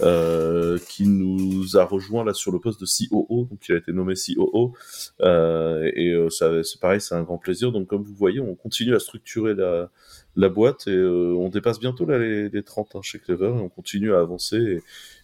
[0.00, 3.92] euh, qui nous a rejoint là sur le poste de COO, donc il a été
[3.92, 4.74] nommé COO,
[5.20, 7.72] euh, et euh, ça, c'est pareil, c'est un grand plaisir.
[7.72, 9.90] Donc comme vous voyez, on continue à structurer la,
[10.36, 13.60] la boîte et euh, on dépasse bientôt là, les, les 30 hein, chez Clever et
[13.60, 14.82] on continue à avancer et,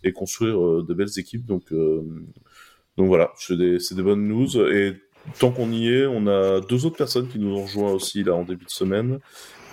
[0.09, 1.47] et construire euh, de belles équipes.
[1.47, 4.97] Donc, donc voilà, c'est des, des bonnes news et
[5.39, 8.35] tant qu'on y est, on a deux autres personnes qui nous ont rejoint aussi là
[8.35, 9.21] en début de semaine.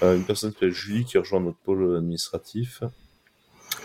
[0.04, 2.84] Euh, une personne qui s'appelle Julie qui rejoint notre pôle administratif.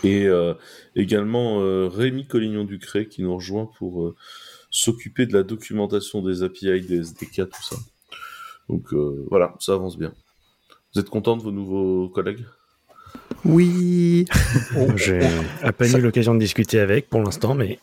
[0.05, 0.53] Et euh,
[0.95, 4.15] également euh, Rémi Collignon-Ducré qui nous rejoint pour euh,
[4.69, 7.75] s'occuper de la documentation des API, des SDK, tout ça.
[8.69, 10.13] Donc euh, voilà, ça avance bien.
[10.93, 12.45] Vous êtes content de vos nouveaux collègues?
[13.43, 14.25] Oui.
[14.95, 15.21] J'ai
[15.63, 17.79] à peine eu l'occasion de discuter avec pour l'instant, mais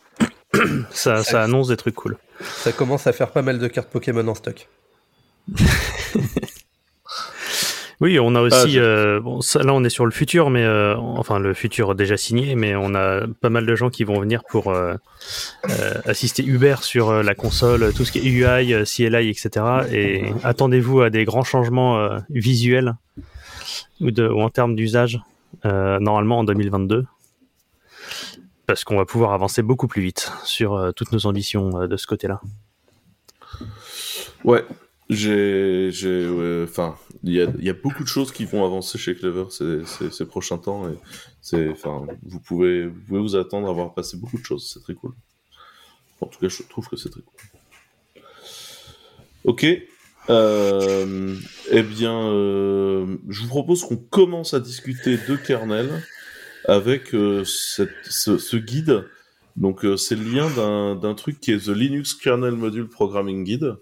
[0.91, 2.19] ça, ça annonce des trucs cool.
[2.41, 4.69] Ça commence à faire pas mal de cartes Pokémon en stock.
[8.03, 10.65] Oui, on a Ah, aussi, euh, bon, ça, là on est sur le futur, mais
[10.65, 14.19] euh, enfin le futur déjà signé, mais on a pas mal de gens qui vont
[14.19, 14.97] venir pour euh,
[16.05, 19.87] assister Uber sur la console, tout ce qui est UI, CLI, etc.
[19.93, 22.97] Et attendez-vous à des grands changements visuels
[24.01, 25.21] ou, de, ou en termes d'usage,
[25.63, 27.07] normalement en 2022,
[28.67, 32.41] parce qu'on va pouvoir avancer beaucoup plus vite sur toutes nos ambitions de ce côté-là.
[34.43, 34.65] Ouais.
[35.13, 35.91] J'ai,
[36.65, 40.89] enfin, il y a, beaucoup de choses qui vont avancer chez Clever ces, prochains temps
[40.89, 40.95] et
[41.41, 44.71] c'est, enfin, vous pouvez, vous attendre à voir passer beaucoup de choses.
[44.73, 45.13] C'est très cool.
[46.21, 48.23] En tout cas, je trouve que c'est très cool.
[49.45, 49.67] Ok.
[50.31, 51.37] Euh,
[51.71, 56.03] eh bien, euh, je vous propose qu'on commence à discuter de kernel
[56.67, 59.05] avec euh, ce, guide.
[59.57, 63.77] Donc, c'est le lien d'un truc qui est The Linux Kernel Module Programming Guide.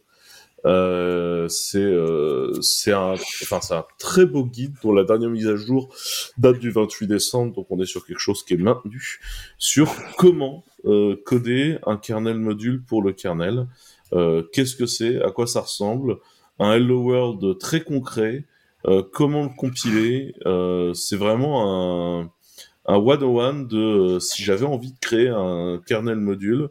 [0.67, 2.53] Euh, c'est euh,
[2.89, 5.89] un enfin c'est un très beau guide dont la dernière mise à jour
[6.37, 9.21] date du 28 décembre donc on est sur quelque chose qui est maintenu
[9.57, 13.67] sur comment euh, coder un kernel module pour le kernel.
[14.13, 15.23] Euh, qu'est-ce que c'est?
[15.23, 16.17] À quoi ça ressemble?
[16.59, 18.47] Un hello world très concret.
[18.87, 20.35] Euh, comment le compiler?
[20.95, 22.31] C'est vraiment un
[22.87, 26.71] un one on one de si j'avais envie de créer un kernel module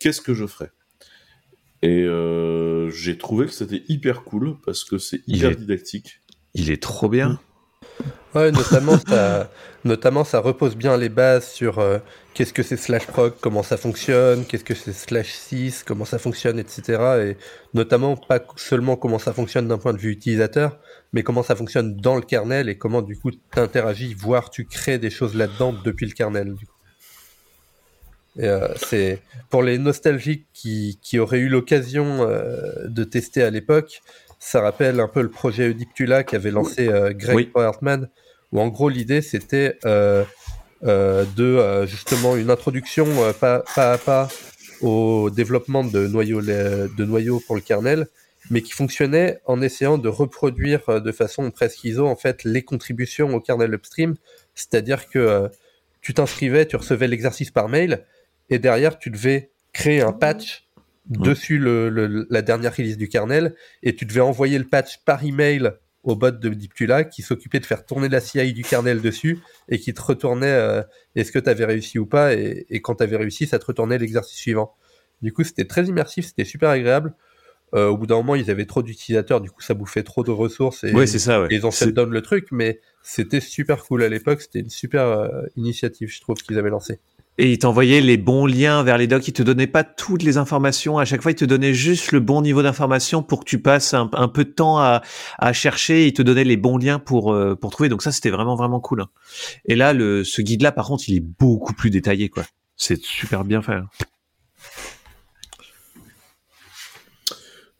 [0.00, 0.70] qu'est-ce que je ferais?
[1.82, 6.20] Et euh, j'ai trouvé que c'était hyper cool parce que c'est Il hyper est- didactique.
[6.54, 7.40] Il est trop bien.
[8.34, 9.50] Ouais, notamment ça,
[9.84, 11.98] notamment ça repose bien les bases sur euh,
[12.32, 16.18] qu'est-ce que c'est slash proc, comment ça fonctionne, qu'est-ce que c'est slash 6, comment ça
[16.18, 16.82] fonctionne, etc.
[17.26, 17.36] Et
[17.74, 20.78] notamment pas seulement comment ça fonctionne d'un point de vue utilisateur,
[21.12, 24.64] mais comment ça fonctionne dans le kernel et comment du coup tu interagis, voire tu
[24.64, 26.54] crées des choses là-dedans depuis le kernel.
[26.54, 26.71] Du coup.
[28.38, 34.02] Euh, c'est pour les nostalgiques qui, qui auraient eu l'occasion euh, de tester à l'époque,
[34.38, 37.50] ça rappelle un peu le projet Eudiptula qu'avait lancé euh, Greg Oui.
[37.54, 38.08] Hartman,
[38.50, 43.06] où en gros l'idée c'était de justement une introduction
[43.38, 44.28] pas, pas à pas
[44.80, 48.08] au développement de noyaux, de noyaux pour le kernel,
[48.50, 53.32] mais qui fonctionnait en essayant de reproduire de façon presque ISO en fait les contributions
[53.32, 54.16] au kernel upstream,
[54.54, 55.48] c'est-à-dire que
[56.00, 58.04] tu t'inscrivais, tu recevais l'exercice par mail,
[58.50, 60.68] et derrière tu devais créer un patch
[61.08, 65.24] dessus le, le- la dernière release du kernel, et tu devais envoyer le patch par
[65.24, 65.72] email
[66.04, 69.78] au bot de Diptula qui s'occupait de faire tourner la CI du kernel dessus et
[69.78, 70.82] qui te retournait euh,
[71.14, 73.66] est-ce que tu avais réussi ou pas et, et quand tu avais réussi ça te
[73.66, 74.74] retournait l'exercice suivant.
[75.22, 77.14] Du coup c'était très immersif, c'était super agréable.
[77.74, 80.30] Euh, au bout d'un moment ils avaient trop d'utilisateurs, du coup ça bouffait trop de
[80.32, 81.40] ressources et, Ouais, c'est ça.
[81.40, 81.46] Ouais.
[81.50, 84.70] et ils ont shut down le truc mais c'était super cool à l'époque, c'était une
[84.70, 86.98] super euh, initiative je trouve qu'ils avaient lancé.
[87.38, 89.26] Et il t'envoyait les bons liens vers les docs.
[89.26, 90.98] Il te donnait pas toutes les informations.
[90.98, 93.94] À chaque fois, il te donnait juste le bon niveau d'information pour que tu passes
[93.94, 95.00] un, un peu de temps à,
[95.38, 96.06] à chercher.
[96.06, 97.88] Il te donnait les bons liens pour euh, pour trouver.
[97.88, 99.00] Donc ça, c'était vraiment vraiment cool.
[99.00, 99.08] hein.
[99.64, 102.44] Et là, le ce guide-là, par contre, il est beaucoup plus détaillé, quoi.
[102.76, 103.72] C'est super bien fait.
[103.74, 103.88] hein.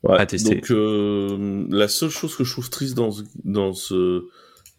[0.03, 0.55] Ouais, À tester.
[0.55, 4.25] Donc euh, la seule chose que je trouve triste dans ce, dans ce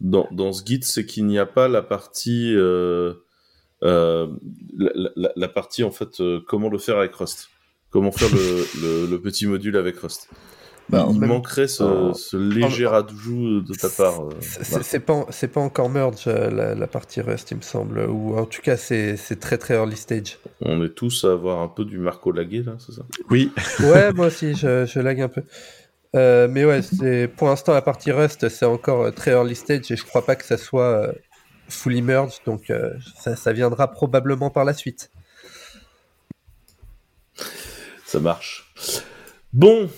[0.01, 3.13] dans, dans ce guide, c'est qu'il n'y a pas la partie euh,
[3.85, 7.49] la, la- la partie en fait euh, comment le faire avec Rust,
[7.91, 10.29] comment faire le, le, le petit module avec Rust?
[10.87, 14.21] Bah, en Il même- manquerait ce, en- ce léger ajout de ta part.
[14.21, 14.99] euh, C'est voilà.
[15.25, 18.45] pas c'est pas encore merge euh, la, la partie Rust il me semble ou en
[18.45, 20.37] tout cas c'est c'est très très early stage.
[20.61, 23.01] On est tous à avoir un peu du Marco lagué là, c'est ça?
[23.31, 23.51] Oui.
[23.79, 25.41] Ouais, moi aussi, je, je lag un peu.
[26.15, 29.91] Euh, mais ouais, c'est pour l'instant la partie Rust, c'est encore euh, très early stage
[29.91, 31.11] et je crois pas que ça soit euh,
[31.69, 35.11] fully merged, donc euh, ça, ça viendra probablement par la suite.
[38.05, 38.71] Ça marche.
[39.51, 39.89] Bon,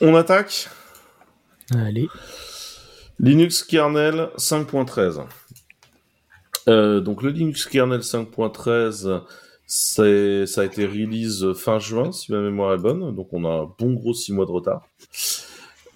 [0.00, 0.68] on attaque.
[1.74, 2.08] Allez.
[3.18, 5.26] Linux kernel 5.13.
[6.68, 9.22] Euh, donc le Linux kernel 5.13,
[9.66, 13.14] c'est, ça a été release fin juin, si ma mémoire est bonne.
[13.14, 14.86] Donc on a un bon gros 6 mois de retard.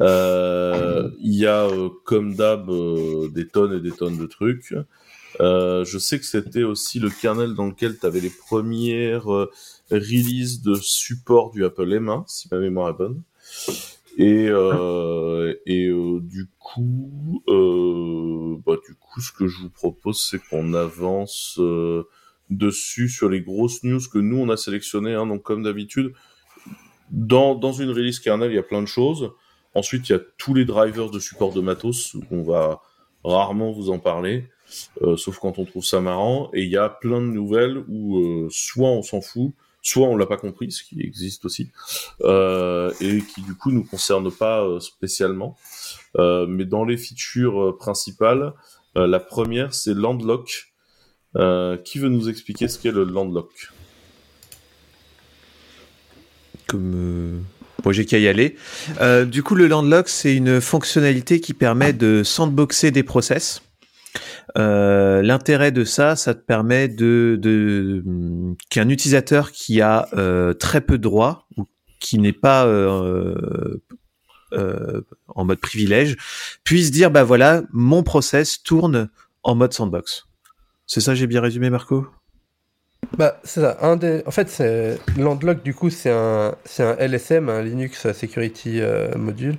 [0.01, 4.75] Euh, Il y a, euh, comme d'hab, euh, des tonnes et des tonnes de trucs.
[5.41, 9.51] Euh, je sais que c'était aussi le kernel dans lequel tu avais les premières euh,
[9.91, 13.23] releases de support du Apple M1, si ma mémoire est bonne.
[14.17, 20.21] Et, euh, et euh, du coup, euh, bah, du coup, ce que je vous propose,
[20.21, 22.05] c'est qu'on avance euh,
[22.51, 25.15] dessus sur les grosses news que nous on a sélectionnées.
[25.15, 26.13] Hein, donc, comme d'habitude,
[27.11, 29.33] dans, dans une release kernel, il y a plein de choses.
[29.75, 32.17] Ensuite, il y a tous les drivers de support de matos.
[32.31, 32.81] On va
[33.25, 34.49] rarement vous en parler,
[35.03, 36.51] euh, sauf quand on trouve ça marrant.
[36.53, 40.17] Et il y a plein de nouvelles où euh, soit on s'en fout, soit on
[40.17, 41.71] l'a pas compris, ce qui existe aussi,
[42.23, 45.57] euh, et qui du coup nous concerne pas spécialement.
[46.17, 48.53] Mais dans les features principales,
[48.95, 50.73] la première c'est Landlock.
[51.35, 53.73] Qui veut nous expliquer ce qu'est le Landlock?
[56.69, 57.45] Comme
[57.83, 58.57] bon, j'ai qu'à y aller.
[59.01, 63.63] Euh, du coup, le landlock, c'est une fonctionnalité qui permet de sandboxer des process.
[64.57, 68.03] Euh, L'intérêt de ça, ça te permet de,
[68.71, 71.67] qu'un utilisateur qui a euh, très peu de droits ou
[72.01, 72.67] qui n'est pas
[75.35, 76.17] en mode privilège
[76.63, 79.09] puisse dire bah voilà mon process tourne
[79.43, 80.27] en mode sandbox.
[80.87, 82.07] C'est ça, j'ai bien résumé, Marco?
[83.17, 83.79] Bah, c'est ça.
[83.81, 84.23] Un des...
[84.27, 86.57] En fait, c'est Landlock, du coup, c'est un...
[86.65, 89.57] c'est un LSM, un Linux Security euh, Module,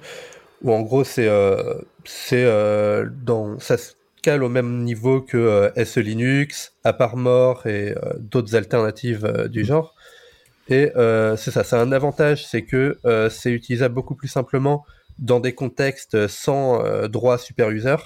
[0.62, 3.60] où en gros, c'est euh, c'est euh, dans...
[3.60, 3.94] ça se
[4.26, 9.94] cale au même niveau que euh, SE Linux, AppArmor et euh, d'autres alternatives du genre.
[10.68, 12.98] Et euh, c'est ça, c'est un avantage, c'est que
[13.30, 14.84] c'est utilisable beaucoup plus simplement
[15.20, 17.98] dans des contextes sans droit super user.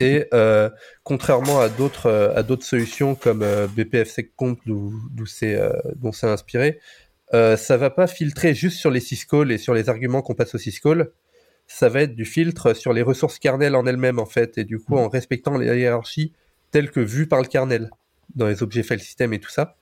[0.00, 0.70] Et euh,
[1.04, 6.10] contrairement à d'autres euh, à d'autres solutions comme euh, BPFSecComp d'où d'où c'est euh, dont
[6.10, 6.80] c'est inspiré,
[7.32, 10.54] euh, ça va pas filtrer juste sur les syscalls et sur les arguments qu'on passe
[10.54, 11.12] au syscall.
[11.66, 14.78] Ça va être du filtre sur les ressources kernel en elles-mêmes en fait, et du
[14.78, 16.32] coup en respectant les hiérarchies
[16.72, 17.90] telles que vues par le kernel
[18.34, 19.76] dans les objets file system et tout ça.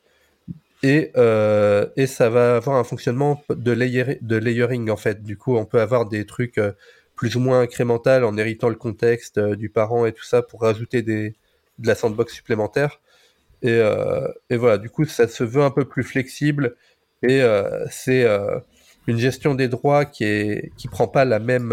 [0.85, 1.13] Et,
[1.97, 5.23] et ça va avoir un fonctionnement de, layer, de layering en fait.
[5.23, 6.61] Du coup, on peut avoir des trucs
[7.23, 10.63] plus ou moins incrémental en héritant le contexte euh, du parent et tout ça pour
[10.63, 11.33] rajouter de
[11.85, 13.01] la sandbox supplémentaire.
[13.63, 16.75] Et, euh, et voilà, du coup, ça se veut un peu plus flexible
[17.23, 18.27] et euh, c'est
[19.07, 21.73] une gestion des droits qui est qui prend pas la même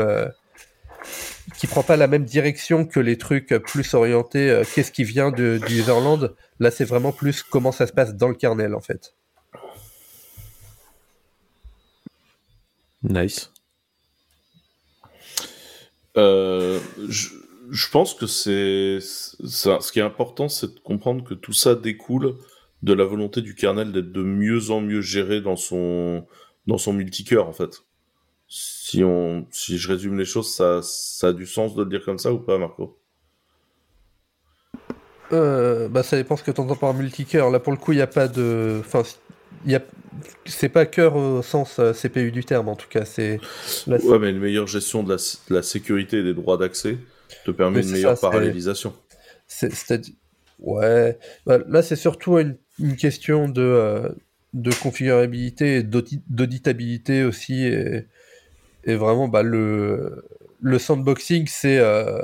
[1.58, 5.60] qui prend pas la même direction que les trucs plus orientés qu'est-ce qui vient de,
[5.66, 6.36] du userland.
[6.60, 9.16] Là, c'est vraiment plus comment ça se passe dans le kernel en fait.
[13.02, 13.52] Nice.
[16.18, 19.00] Euh, je, pense que c'est.
[19.02, 22.36] Ce qui est important, c'est de comprendre que tout ça découle
[22.82, 26.26] de la volonté du kernel d'être de mieux en mieux géré dans son
[26.66, 27.84] dans son multicœur en fait.
[28.48, 32.04] Si on si je résume les choses, ça ça a du sens de le dire
[32.04, 33.00] comme ça ou pas, Marco?
[35.32, 37.52] Euh, bah, ça dépend ce que tu entends par multicœur.
[37.52, 38.78] Là, pour le coup, il n'y a pas de.
[38.80, 39.04] Enfin.
[40.46, 43.06] C'est pas cœur au sens euh, CPU du terme, en tout cas.
[43.06, 43.40] C'est.
[43.88, 45.18] Ouais, mais une meilleure gestion de la,
[45.50, 46.98] de la sécurité et des droits d'accès
[47.46, 48.94] te permet une meilleure ça, parallélisation.
[49.48, 50.14] c'est- C'est-à-dire.
[50.60, 51.18] Ouais.
[51.46, 54.10] Bah, là, c'est surtout une, une question de, euh,
[54.54, 57.66] de configurabilité et d'audi- d'auditabilité aussi.
[57.66, 58.06] Et,
[58.84, 60.26] et vraiment, bah, le,
[60.62, 61.78] le sandboxing, c'est.
[61.80, 62.20] euh,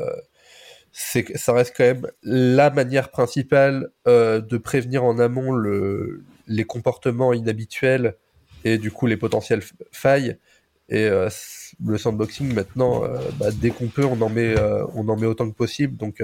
[0.91, 7.33] ça reste quand même la manière principale euh, de prévenir en amont le, les comportements
[7.33, 8.15] inhabituels
[8.63, 10.37] et du coup les potentielles failles.
[10.89, 11.29] Et euh,
[11.83, 15.25] le sandboxing maintenant, euh, bah, dès qu'on peut, on en met, euh, on en met
[15.25, 15.97] autant que possible.
[15.97, 16.21] Donc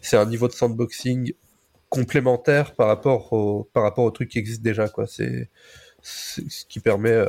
[0.00, 1.32] c'est un niveau de sandboxing
[1.88, 4.88] complémentaire par rapport au par rapport au truc qui existe déjà.
[4.88, 5.06] Quoi.
[5.06, 5.50] C'est
[6.02, 7.24] ce qui permet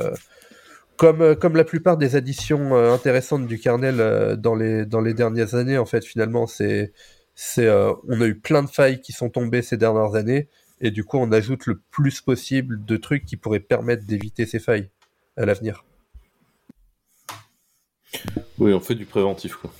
[0.96, 5.78] comme, comme la plupart des additions intéressantes du kernel dans, les, dans les dernières années,
[5.78, 6.92] en fait, finalement, c'est,
[7.34, 10.48] c'est, on a eu plein de failles qui sont tombées ces dernières années,
[10.80, 14.58] et du coup, on ajoute le plus possible de trucs qui pourraient permettre d'éviter ces
[14.58, 14.90] failles
[15.36, 15.84] à l'avenir.
[18.58, 19.72] Oui, on fait du préventif, quoi.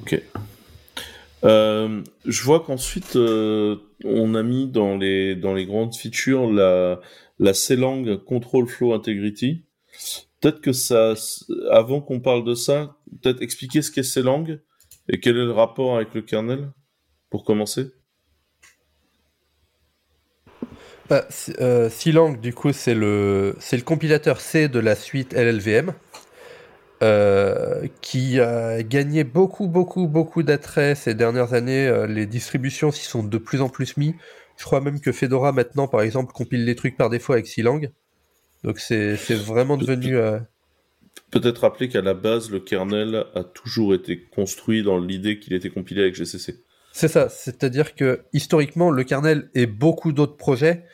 [0.00, 0.20] Ok.
[1.44, 7.00] Euh, je vois qu'ensuite, euh, on a mis dans les, dans les grandes features la,
[7.38, 9.64] la CLang Control Flow Integrity.
[10.40, 11.14] Peut-être que ça,
[11.70, 14.58] avant qu'on parle de ça, peut-être expliquer ce qu'est CLang
[15.08, 16.72] et quel est le rapport avec le kernel,
[17.30, 17.92] pour commencer?
[21.12, 21.28] Bah,
[21.60, 25.92] euh, Silang, du coup, c'est le, c'est le compilateur C de la suite LLVM,
[27.02, 31.86] euh, qui a gagné beaucoup, beaucoup, beaucoup d'attrait ces dernières années.
[31.86, 34.14] Euh, les distributions s'y sont de plus en plus mis.
[34.56, 37.90] Je crois même que Fedora, maintenant, par exemple, compile les trucs par défaut avec Silang.
[38.64, 40.16] Donc c'est c'est vraiment devenu...
[40.16, 40.38] euh,
[41.30, 45.68] Peut-être rappeler qu'à la base, le kernel a toujours été construit dans l'idée qu'il était
[45.68, 46.62] compilé avec GCC.
[46.92, 50.84] C'est ça, c'est-à-dire que historiquement, le kernel et beaucoup d'autres projets,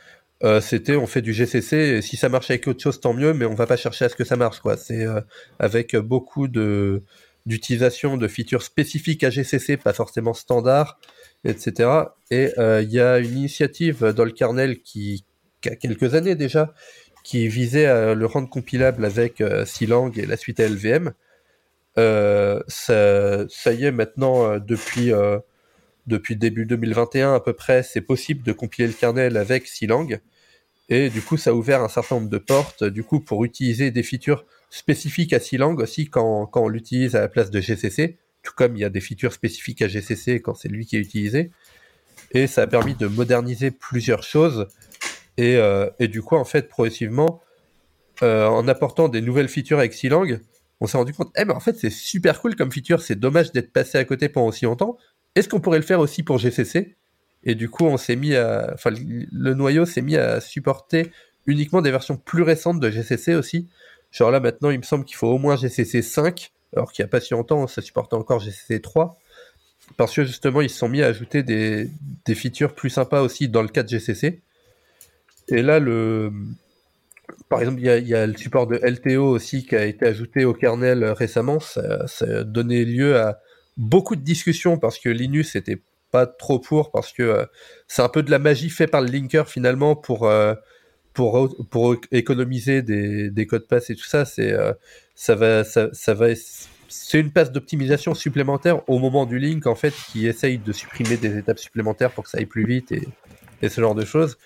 [0.43, 3.33] euh, c'était on fait du GCC, et si ça marche avec autre chose, tant mieux,
[3.33, 4.77] mais on va pas chercher à ce que ça marche, quoi.
[4.77, 5.21] C'est euh,
[5.59, 7.03] avec beaucoup de
[7.45, 10.99] d'utilisation de features spécifiques à GCC, pas forcément standard,
[11.45, 11.89] etc.
[12.31, 15.25] Et euh, il y a une initiative dans le kernel qui,
[15.61, 16.73] qui a quelques années déjà,
[17.23, 21.13] qui visait à le rendre compilable avec euh, Silang et la suite LVM.
[21.97, 25.39] Euh, ça, y est maintenant euh, depuis euh,
[26.09, 30.19] depuis début 2021 à peu près, c'est possible de compiler le kernel avec Silang.
[30.89, 33.91] Et du coup, ça a ouvert un certain nombre de portes, du coup, pour utiliser
[33.91, 38.17] des features spécifiques à Silang aussi quand, quand on l'utilise à la place de GCC,
[38.43, 40.99] tout comme il y a des features spécifiques à GCC quand c'est lui qui est
[40.99, 41.51] utilisé.
[42.31, 44.67] Et ça a permis de moderniser plusieurs choses.
[45.37, 47.41] Et, euh, et du coup, en fait, progressivement,
[48.21, 50.39] euh, en apportant des nouvelles features avec Silang,
[50.81, 53.51] on s'est rendu compte, eh ben en fait, c'est super cool comme feature, c'est dommage
[53.51, 54.97] d'être passé à côté pendant aussi longtemps.
[55.35, 56.95] Est-ce qu'on pourrait le faire aussi pour GCC
[57.43, 61.11] Et du coup, on s'est mis à, enfin, le noyau s'est mis à supporter
[61.45, 63.67] uniquement des versions plus récentes de GCC aussi.
[64.11, 67.07] Genre là maintenant, il me semble qu'il faut au moins GCC 5, alors qu'il n'y
[67.07, 69.17] a pas si longtemps, ça supportait encore GCC 3.
[69.97, 71.89] Parce que justement, ils se sont mis à ajouter des,
[72.25, 74.41] des features plus sympas aussi dans le cas de GCC.
[75.47, 76.31] Et là, le,
[77.49, 80.53] par exemple, il y, a, le support de LTO aussi qui a été ajouté au
[80.53, 81.59] kernel récemment.
[81.59, 81.81] Ça
[82.21, 83.39] a donné lieu à
[83.79, 87.45] beaucoup de discussions parce que Linux n'était pas trop pour, parce que euh,
[87.87, 90.53] c'est un peu de la magie fait par le linker finalement pour, euh,
[91.13, 94.25] pour, pour économiser des, des codes pass et tout ça.
[94.25, 94.73] C'est euh,
[95.15, 96.27] ça va, ça, va,
[97.13, 101.37] une passe d'optimisation supplémentaire au moment du link en fait qui essaye de supprimer des
[101.37, 103.07] étapes supplémentaires pour que ça aille plus vite et,
[103.61, 104.37] et ce genre de choses.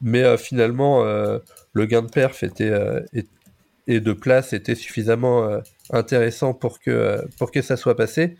[0.00, 2.72] Mais finalement, le gain de perf était,
[3.12, 3.24] et,
[3.86, 5.60] et de place était suffisamment
[5.90, 8.36] intéressant pour que, pour que ça soit passé.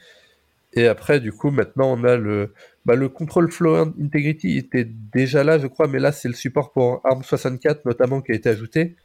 [0.74, 2.54] Et après, du coup, maintenant, on a le,
[2.86, 6.72] bah, le control flow integrity était déjà là, je crois, mais là, c'est le support
[6.72, 8.96] pour ARM64 notamment qui a été ajouté.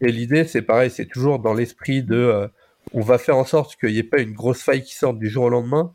[0.00, 2.48] Et l'idée, c'est pareil, c'est toujours dans l'esprit de, euh,
[2.92, 5.28] on va faire en sorte qu'il n'y ait pas une grosse faille qui sorte du
[5.28, 5.94] jour au lendemain.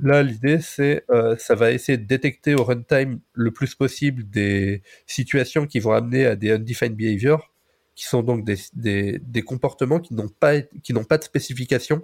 [0.00, 4.82] Là, l'idée, c'est, euh, ça va essayer de détecter au runtime le plus possible des
[5.06, 7.52] situations qui vont amener à des undefined behavior,
[7.94, 12.02] qui sont donc des, des, des comportements qui n'ont pas, qui n'ont pas de spécification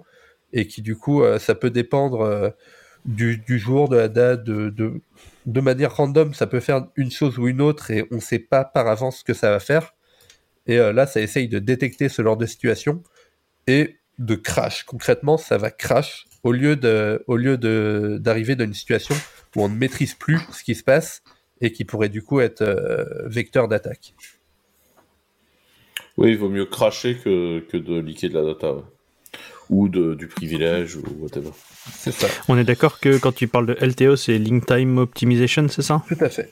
[0.53, 2.49] et qui, du coup, euh, ça peut dépendre euh,
[3.05, 5.01] du, jour, de la date, de,
[5.45, 8.63] manière random, ça peut faire une chose ou une autre et on ne sait pas
[8.63, 9.93] par avance ce que ça va faire.
[10.67, 13.03] Et euh, là, ça essaye de détecter ce genre de situation
[13.67, 14.83] et de crash.
[14.83, 17.57] Concrètement, ça va crash au lieu de, au lieu
[18.19, 19.15] d'arriver dans une situation
[19.55, 21.23] où on ne maîtrise plus ce qui se passe
[21.61, 22.63] et qui pourrait du coup être
[23.25, 24.13] vecteur d'attaque.
[26.17, 28.75] Oui, il vaut mieux cracher que, que de liquer de la data.
[29.69, 31.51] Ou de, du privilège, ou whatever.
[31.91, 32.27] C'est ça.
[32.47, 36.03] On est d'accord que quand tu parles de LTO, c'est Link Time Optimization, c'est ça?
[36.07, 36.51] Tout à fait.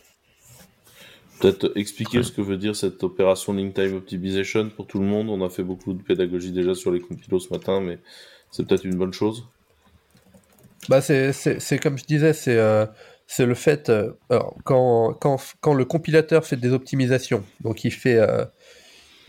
[1.40, 5.30] Peut-être expliquer ce que veut dire cette opération Link Time Optimization pour tout le monde.
[5.30, 8.00] On a fait beaucoup de pédagogie déjà sur les compilos ce matin, mais
[8.52, 9.48] c'est peut-être une bonne chose.
[10.90, 12.86] Bah c'est, c'est, c'est comme je disais, c'est, euh,
[13.26, 17.92] c'est le fait, euh, alors, quand, quand, quand le compilateur fait des optimisations, donc il
[17.92, 18.46] fait, euh,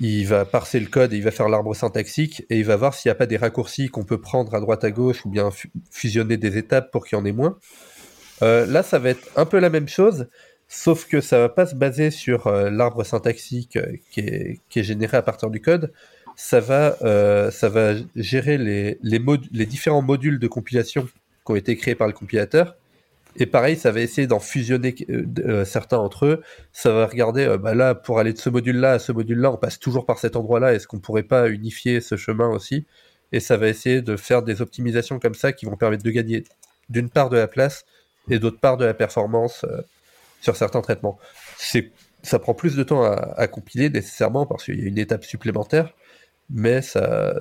[0.01, 2.95] il va parser le code et il va faire l'arbre syntaxique et il va voir
[2.95, 5.51] s'il n'y a pas des raccourcis qu'on peut prendre à droite à gauche ou bien
[5.51, 7.59] fu- fusionner des étapes pour qu'il y en ait moins.
[8.43, 10.29] Euh, là, ça va être un peu la même chose,
[10.69, 15.17] sauf que ça va pas se baser sur euh, l'arbre syntaxique euh, qui, est, généré
[15.17, 15.93] à partir du code.
[16.37, 16.97] Ça va,
[17.51, 21.09] ça va gérer les différents modules de compilation
[21.45, 22.77] qui ont été créés par le compilateur.
[23.37, 26.43] Et pareil, ça va essayer d'en fusionner euh, euh, certains entre eux.
[26.73, 29.57] Ça va regarder, euh, bah là, pour aller de ce module-là à ce module-là, on
[29.57, 30.75] passe toujours par cet endroit-là.
[30.75, 32.87] Est-ce qu'on pourrait pas unifier ce chemin aussi?
[33.33, 36.45] Et ça va essayer de faire des optimisations comme ça qui vont permettre de gagner
[36.89, 37.85] d'une part de la place
[38.31, 39.83] et d'autre part de la performance euh,
[40.41, 41.19] sur certains traitements.
[41.59, 44.99] C'est, ça prend plus de temps à, à compiler nécessairement parce qu'il y a une
[44.99, 45.95] étape supplémentaire,
[46.51, 47.35] mais ça,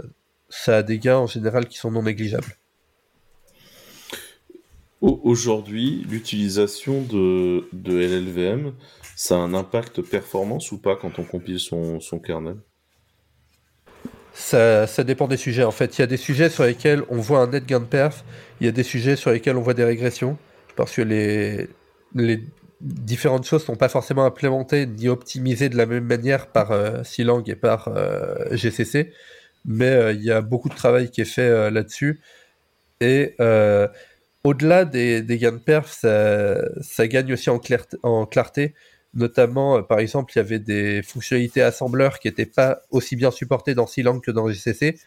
[0.49, 2.57] ça a des gains en général qui sont non négligeables.
[5.01, 8.75] Au- Aujourd'hui, l'utilisation de, de LLVM,
[9.15, 12.57] ça a un impact performance ou pas quand on compile son, son kernel?
[14.33, 15.63] Ça, ça dépend des sujets.
[15.63, 17.85] En fait, il y a des sujets sur lesquels on voit un net gain de
[17.85, 18.23] perf,
[18.59, 20.37] il y a des sujets sur lesquels on voit des régressions,
[20.75, 21.69] parce que les,
[22.13, 22.43] les
[22.81, 27.41] différentes choses sont pas forcément implémentées ni optimisées de la même manière par euh, Silang
[27.47, 29.11] et par euh, GCC,
[29.65, 32.21] mais euh, il y a beaucoup de travail qui est fait euh, là-dessus.
[33.01, 33.35] Et
[34.43, 38.73] au-delà des, des gains de perf, ça, ça gagne aussi en, clair- en clarté.
[39.13, 43.31] Notamment, euh, par exemple, il y avait des fonctionnalités assembleurs qui n'étaient pas aussi bien
[43.31, 44.97] supportées dans Silang que dans GCC.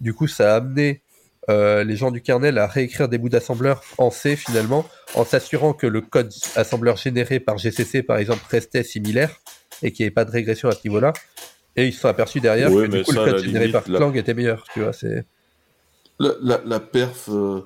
[0.00, 1.02] Du coup, ça a amené
[1.50, 5.72] euh, les gens du kernel à réécrire des bouts d'assembleur en C finalement, en s'assurant
[5.72, 9.40] que le code assembleur généré par GCC, par exemple, restait similaire
[9.82, 11.12] et qu'il n'y ait pas de régression à ce niveau-là.
[11.76, 13.66] Et ils se sont aperçus derrière Ouais, que du coup, ça, le la code généré
[13.66, 14.64] limite, par la- Clang était meilleur.
[14.72, 15.24] Tu vois, c'est...
[16.20, 17.60] La, la, perf, euh,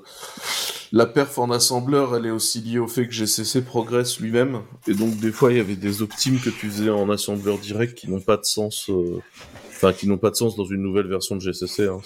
[0.93, 4.93] la perf en assembleur, elle est aussi liée au fait que GCC progresse lui-même, et
[4.93, 8.11] donc des fois il y avait des optimes que tu faisais en assembleur direct qui
[8.11, 9.23] n'ont pas de sens, euh,
[9.69, 11.87] enfin pas de sens dans une nouvelle version de GCC.
[11.87, 12.01] Hein,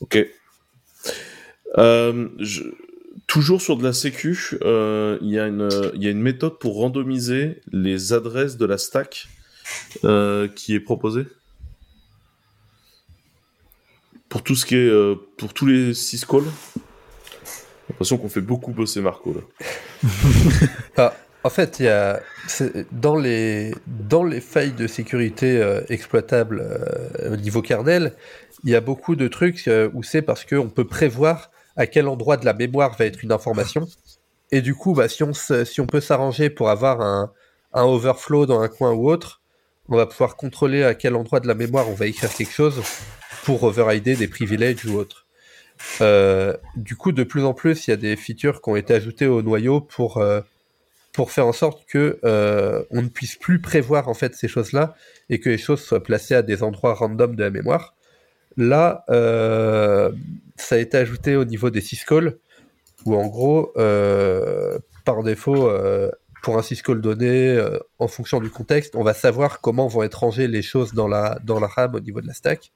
[0.00, 0.26] ok.
[1.78, 2.28] Euh.
[3.26, 8.66] Toujours sur de la sécu, il y a une, méthode pour randomiser les adresses de
[8.66, 9.28] la stack
[10.54, 11.26] qui est proposée?
[14.36, 16.44] Pour tout ce qui est, euh, pour tous les syscalls.
[16.44, 16.82] J'ai
[17.88, 19.40] l'impression qu'on fait beaucoup bosser Marco là.
[20.98, 22.20] Ah, en fait, il y a
[22.92, 28.12] dans les dans les failles de sécurité euh, exploitables euh, au niveau kernel,
[28.62, 32.36] il y a beaucoup de trucs où c'est parce qu'on peut prévoir à quel endroit
[32.36, 33.88] de la mémoire va être une information.
[34.52, 37.32] Et du coup, bah, si on si on peut s'arranger pour avoir un
[37.72, 39.40] un overflow dans un coin ou autre,
[39.88, 42.82] on va pouvoir contrôler à quel endroit de la mémoire on va écrire quelque chose
[43.46, 45.24] pour overrider des privilèges ou autres.
[46.00, 48.92] Euh, du coup, de plus en plus, il y a des features qui ont été
[48.92, 50.40] ajoutées au noyau pour euh,
[51.12, 54.96] pour faire en sorte que euh, on ne puisse plus prévoir en fait ces choses-là
[55.30, 57.94] et que les choses soient placées à des endroits random de la mémoire.
[58.56, 60.10] Là, euh,
[60.56, 62.38] ça a été ajouté au niveau des syscalls
[63.04, 63.72] où en gros,
[65.04, 65.70] par défaut,
[66.42, 67.64] pour un syscall donné,
[68.00, 71.38] en fonction du contexte, on va savoir comment vont être rangées les choses dans la
[71.44, 72.72] dans la RAM au niveau de la stack.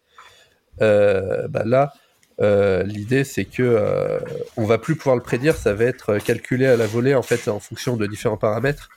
[0.83, 1.93] Euh, bah là,
[2.41, 4.19] euh, l'idée c'est que euh,
[4.57, 7.49] on va plus pouvoir le prédire, ça va être calculé à la volée en fait
[7.49, 8.89] en fonction de différents paramètres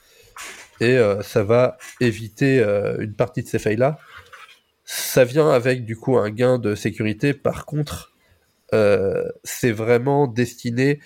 [0.79, 2.59] et euh, ça va éviter
[2.99, 3.97] une partie de ces failles là.
[4.85, 7.33] Ça vient avec du coup un gain de sécurité.
[7.33, 8.11] Par contre,
[9.43, 10.99] c'est vraiment destiné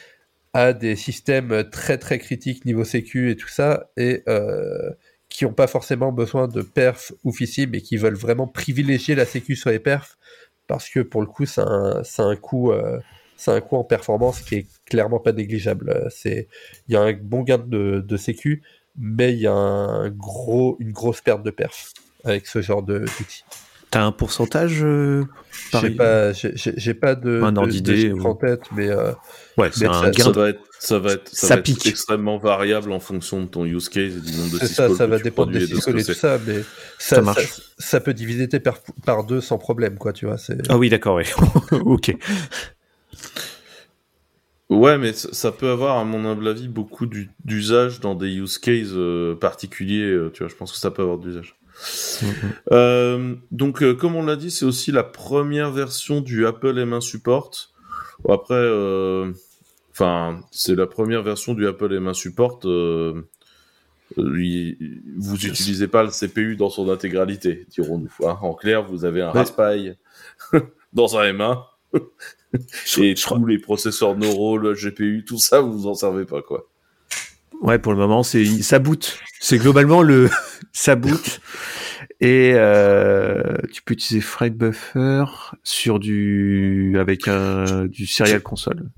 [0.54, 4.24] à des systèmes très très critiques niveau sécu et tout ça et
[5.30, 9.56] qui n'ont pas forcément besoin de perf oufissime mais qui veulent vraiment privilégier la sécu
[9.56, 10.18] sur les perfs
[10.68, 13.00] parce que pour le coup, c'est un, coût, euh,
[13.48, 15.90] en performance qui est clairement pas négligeable.
[15.90, 16.48] Euh, C'est,
[16.88, 18.64] il y a un bon gain de, de sécu,
[18.98, 21.94] mais il y a une grosse perte de perf
[22.24, 23.44] avec ce genre de d'outils.
[23.90, 25.24] T'as un pourcentage euh,
[25.82, 29.12] J'ai pas, j'ai- de, Un de, ordre de d'idée, chiffre ou- en tête, mais euh,
[29.58, 30.24] Ouais, c'est mais un ça- gain.
[30.26, 31.86] Ça de- va être, ça va être, ça Ça va être pique.
[31.88, 35.06] extrêmement variable en fonction de ton use case et du nombre de c'est ça, ça
[35.06, 36.62] que va tu dépendre des et de et tout ça, mais
[37.00, 37.62] ça, marche.
[37.78, 38.60] ça peut diviser tes
[39.06, 40.38] par deux sans problème, quoi, tu vois.
[40.38, 41.26] C'est Ah oui, d'accord, ouais.
[41.72, 42.16] ok.
[44.70, 48.58] Ouais, mais ça peut avoir, à mon humble avis, beaucoup d'u- d'usage dans des use
[48.58, 50.04] cases euh, particuliers.
[50.04, 51.56] euh, tu vois, je pense que ça peut avoir d'usage.
[52.72, 57.02] Euh, donc, euh, comme on l'a dit, c'est aussi la première version du Apple M1
[57.02, 57.52] Support.
[58.24, 59.32] Bon, après, euh,
[59.92, 62.60] enfin, c'est la première version du Apple M1 Support.
[64.18, 68.28] Il- vous utilisez pas le CPU dans son intégralité, dirons-nous.
[68.28, 68.38] hein.
[68.42, 69.40] En clair, vous avez un Ouais.
[69.40, 69.92] Raspberry
[70.94, 71.62] dans un M1.
[72.98, 76.68] Et tous les processeurs neuraux, le GPU, tout ça, vous vous en servez pas, quoi.
[77.62, 79.20] Ouais, pour le moment, c'est ça boot.
[79.40, 80.30] C'est globalement le
[80.74, 81.42] ça boot.
[82.20, 85.26] Et euh, tu peux utiliser Freight Buffer
[85.64, 88.90] sur du avec un du serial console.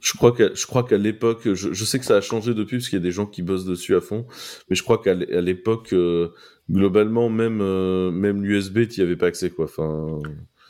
[0.00, 2.78] Je crois qu'à, je crois qu'à l'époque, je, je sais que ça a changé depuis
[2.78, 4.26] parce qu'il y a des gens qui bossent dessus à fond,
[4.68, 6.32] mais je crois qu'à l'époque, euh,
[6.70, 9.66] globalement, même euh, même l'USB, t'y avais pas accès, quoi.
[9.66, 10.18] Enfin,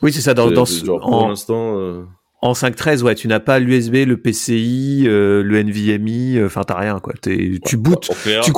[0.01, 0.33] Oui, c'est ça.
[0.33, 2.03] Dans, dans genre, pour en, l'instant, euh,
[2.41, 6.37] en 5.13, ouais, tu n'as pas l'USB, le PCI, euh, le NVMe.
[6.41, 7.13] euh, Enfin, t'as rien quoi.
[7.21, 8.09] Tu bootes.
[8.23, 8.51] clair, Tu,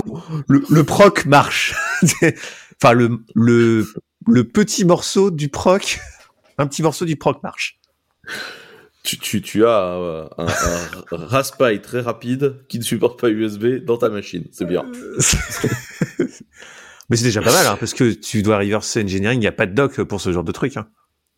[0.48, 1.76] le, le proc marche.
[2.82, 3.86] enfin, le, le,
[4.28, 6.00] le petit morceau du proc,
[6.58, 7.80] un petit morceau du proc marche.
[9.04, 13.84] tu, tu, tu as euh, un, un Raspberry très rapide qui ne supporte pas USB
[13.84, 14.86] dans ta machine, c'est bien.
[17.10, 19.52] Mais c'est déjà pas mal, hein, parce que tu dois reverse engineering, il n'y a
[19.52, 20.78] pas de doc pour ce genre de truc.
[20.78, 20.88] Hein.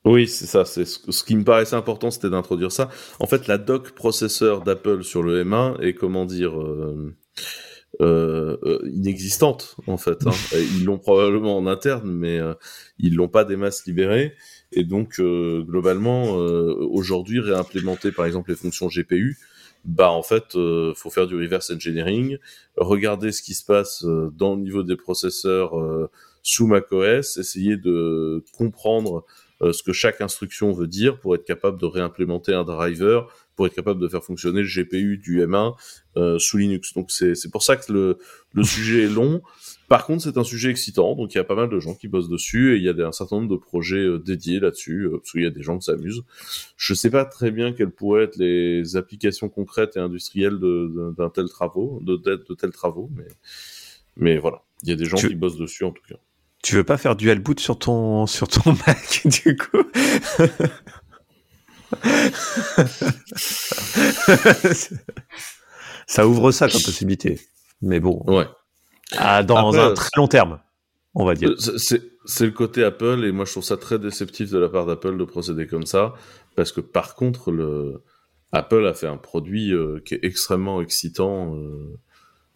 [0.05, 0.65] Oui, c'est ça.
[0.65, 2.89] C'est ce, ce qui me paraissait important, c'était d'introduire ça.
[3.19, 7.15] En fait, la doc processeur d'Apple sur le M1 est comment dire euh,
[8.01, 10.25] euh, euh, inexistante en fait.
[10.27, 10.31] Hein.
[10.77, 12.53] Ils l'ont probablement en interne, mais euh,
[12.99, 14.33] ils l'ont pas des masses libérées.
[14.71, 19.37] Et donc euh, globalement, euh, aujourd'hui, réimplémenter par exemple les fonctions GPU,
[19.85, 22.37] bah en fait, euh, faut faire du reverse engineering,
[22.75, 26.09] regarder ce qui se passe euh, dans le niveau des processeurs euh,
[26.43, 29.25] sous macOS, essayer de comprendre
[29.61, 33.73] ce que chaque instruction veut dire pour être capable de réimplémenter un driver, pour être
[33.73, 35.75] capable de faire fonctionner le GPU du M1
[36.17, 36.93] euh, sous Linux.
[36.93, 38.17] Donc c'est c'est pour ça que le,
[38.53, 39.41] le sujet est long.
[39.87, 42.07] Par contre, c'est un sujet excitant, donc il y a pas mal de gens qui
[42.07, 45.17] bossent dessus et il y a un certain nombre de projets euh, dédiés là-dessus, euh,
[45.19, 46.23] parce qu'il y a des gens qui s'amusent.
[46.75, 51.47] Je sais pas très bien quelles pourraient être les applications concrètes et industrielles d'un tel
[51.47, 53.27] travaux, de, de, de tels travaux, mais
[54.17, 56.15] mais voilà, il y a des gens Tu- qui bossent dessus en tout cas.
[56.65, 59.83] Tu veux pas faire dual boot sur ton sur ton Mac du coup?
[66.07, 67.39] Ça ouvre ça comme possibilité.
[67.81, 68.45] Mais bon, Ouais.
[69.43, 70.59] dans Après, un euh, très long terme,
[71.13, 71.53] on va dire.
[71.77, 72.01] C'est-
[72.41, 75.25] le côté Apple et moi je trouve ça très déceptif de la part d'Apple de
[75.25, 76.15] procéder comme ça
[76.55, 78.01] parce que par contre le
[78.51, 81.55] Apple a fait un produit euh, qui est extrêmement excitant.
[81.55, 81.95] euh,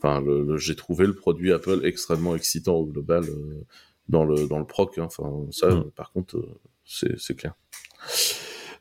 [0.02, 3.66] Enfin, le, le- j'ai trouvé le produit Apple extrêmement excitant au global euh,
[4.10, 4.98] dans le dans le proc.
[4.98, 5.04] hein.
[5.06, 5.92] Enfin, ça, Mm.
[5.96, 7.54] par contre, euh, c'est clair.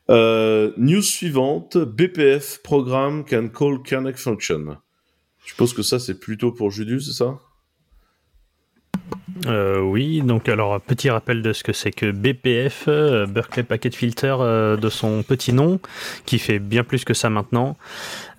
[0.09, 4.77] Euh, news suivante BPF Program can call connect function.
[5.45, 7.39] Je suppose que ça c'est plutôt pour Julius, c'est ça?
[9.45, 13.95] Euh, oui, donc alors petit rappel de ce que c'est que BPF, euh, Berkeley Packet
[13.95, 15.79] Filter, euh, de son petit nom,
[16.25, 17.77] qui fait bien plus que ça maintenant.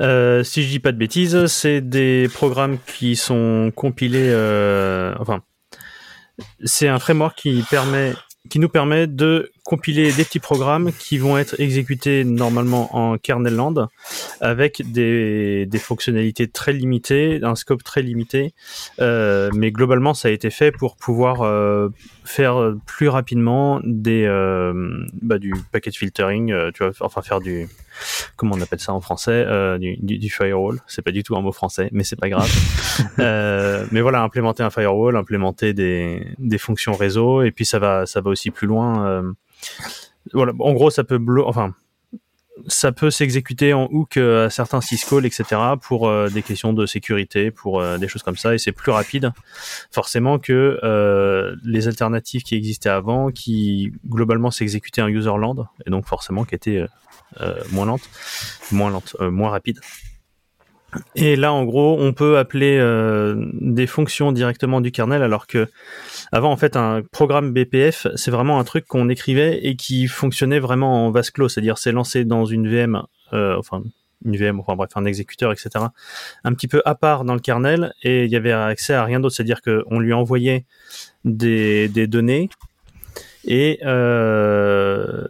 [0.01, 4.31] Si je dis pas de bêtises, c'est des programmes qui sont compilés,
[5.19, 5.41] enfin,
[6.65, 12.25] c'est un framework qui nous permet de compiler des petits programmes qui vont être exécutés
[12.25, 13.89] normalement en kernel land
[14.41, 18.55] avec des, des fonctionnalités très limitées, un scope très limité,
[19.01, 21.89] euh, mais globalement ça a été fait pour pouvoir euh,
[22.25, 27.69] faire plus rapidement des euh, bah, du packet filtering, tu vois, enfin faire du
[28.37, 29.47] comment on appelle ça en français,
[29.79, 30.81] du, du, du firewall.
[30.87, 32.51] C'est pas du tout un mot français, mais c'est pas grave.
[33.93, 38.21] Mais voilà, implémenter un firewall, implémenter des, des fonctions réseau, et puis ça va ça
[38.21, 39.35] va aussi plus loin.
[40.35, 41.75] En gros, ça peut enfin,
[42.67, 45.45] ça peut s'exécuter en hook euh, à certains syscalls, etc.
[45.81, 48.93] pour euh, des questions de sécurité, pour euh, des choses comme ça, et c'est plus
[48.93, 49.33] rapide,
[49.91, 50.79] forcément, que
[51.65, 56.85] les alternatives qui existaient avant, qui globalement s'exécutaient en userland, et donc forcément qui étaient
[57.71, 58.09] moins lentes,
[58.73, 59.81] moins lentes, moins rapides.
[61.15, 65.69] Et là, en gros, on peut appeler euh, des fonctions directement du kernel, alors que
[66.33, 70.59] avant, en fait, un programme BPF, c'est vraiment un truc qu'on écrivait et qui fonctionnait
[70.59, 73.83] vraiment en vase clos, c'est-à-dire c'est lancé dans une VM, euh, enfin
[74.25, 75.71] une VM, enfin bref, un exécuteur, etc.
[76.45, 79.19] Un petit peu à part dans le kernel et il y avait accès à rien
[79.19, 80.67] d'autre, c'est-à-dire qu'on lui envoyait
[81.25, 82.51] des, des données
[83.45, 85.27] et euh,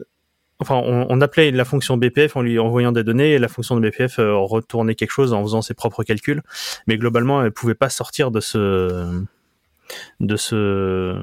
[0.61, 3.77] enfin on, on appelait la fonction BPF en lui envoyant des données et la fonction
[3.79, 6.43] de BPF euh, retournait quelque chose en faisant ses propres calculs,
[6.87, 9.23] mais globalement elle pouvait pas sortir de ce
[10.21, 11.17] de ce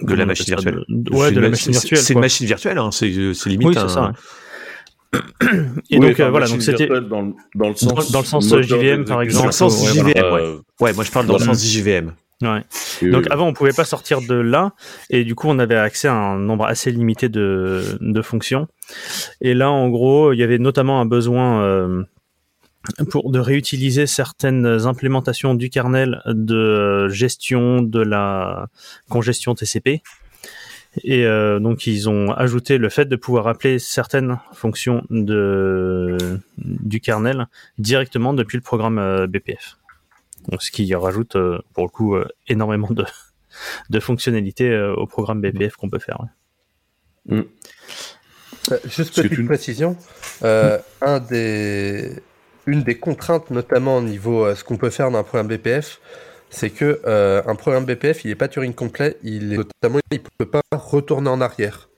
[0.00, 0.84] De la machine virtuelle.
[0.88, 1.98] De- ouais, C'est de la une machine ma- virtuelle.
[1.98, 3.68] C'est une machine virtuelle, hein, c'est c'est limite.
[3.68, 4.02] Oui, c'est un- ça.
[4.06, 5.20] ouais.
[5.90, 8.18] Et Oui, donc enfin, euh, voilà, donc c'était dans, le- dans le dans- sens dans
[8.20, 10.40] le sens JVM, par exemple, Dans le sens ouais, JVM, ouais.
[10.42, 12.12] Euh, Ouais, moi je parle dans le sens JVM.
[12.42, 12.62] Ouais.
[13.02, 14.72] et, Donc euh, avant, on pouvait pas sortir de là,
[15.10, 18.68] et du coup, on avait accès à un nombre assez limité de, de fonctions.
[19.40, 22.02] Et là, en gros, il y avait notamment un besoin euh,
[23.10, 28.68] pour de réutiliser certaines implémentations du kernel de gestion de la
[29.08, 30.02] congestion TCP.
[31.02, 36.16] Et euh, donc, ils ont ajouté le fait de pouvoir appeler certaines fonctions de,
[36.58, 39.78] du kernel directement depuis le programme euh, BPF.
[40.58, 43.04] Ce qui rajoute, euh, pour le coup, euh, énormément de,
[43.90, 46.20] de fonctionnalités euh, au programme BPF qu'on peut faire.
[46.20, 47.44] ouais.
[48.70, 49.96] Euh, Juste petite tu- précision,
[50.42, 52.12] euh, un des,
[52.66, 56.00] une des contraintes, notamment au niveau euh, ce qu'on peut faire dans un programme BPF,
[56.50, 60.20] c'est que euh, un programme BPF, il n'est pas Turing complet, il est notamment, il
[60.38, 61.88] peut pas retourner en arrière.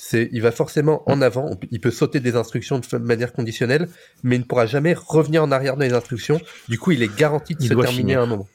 [0.00, 1.46] C'est, il va forcément en avant.
[1.50, 3.88] on peut- Il peut sauter des instructions de manière conditionnelle,
[4.22, 6.40] mais il ne pourra jamais revenir en arrière dans les instructions.
[6.68, 8.20] Du coup, il est garanti de Il se doit terminer finir.
[8.20, 8.48] à un moment.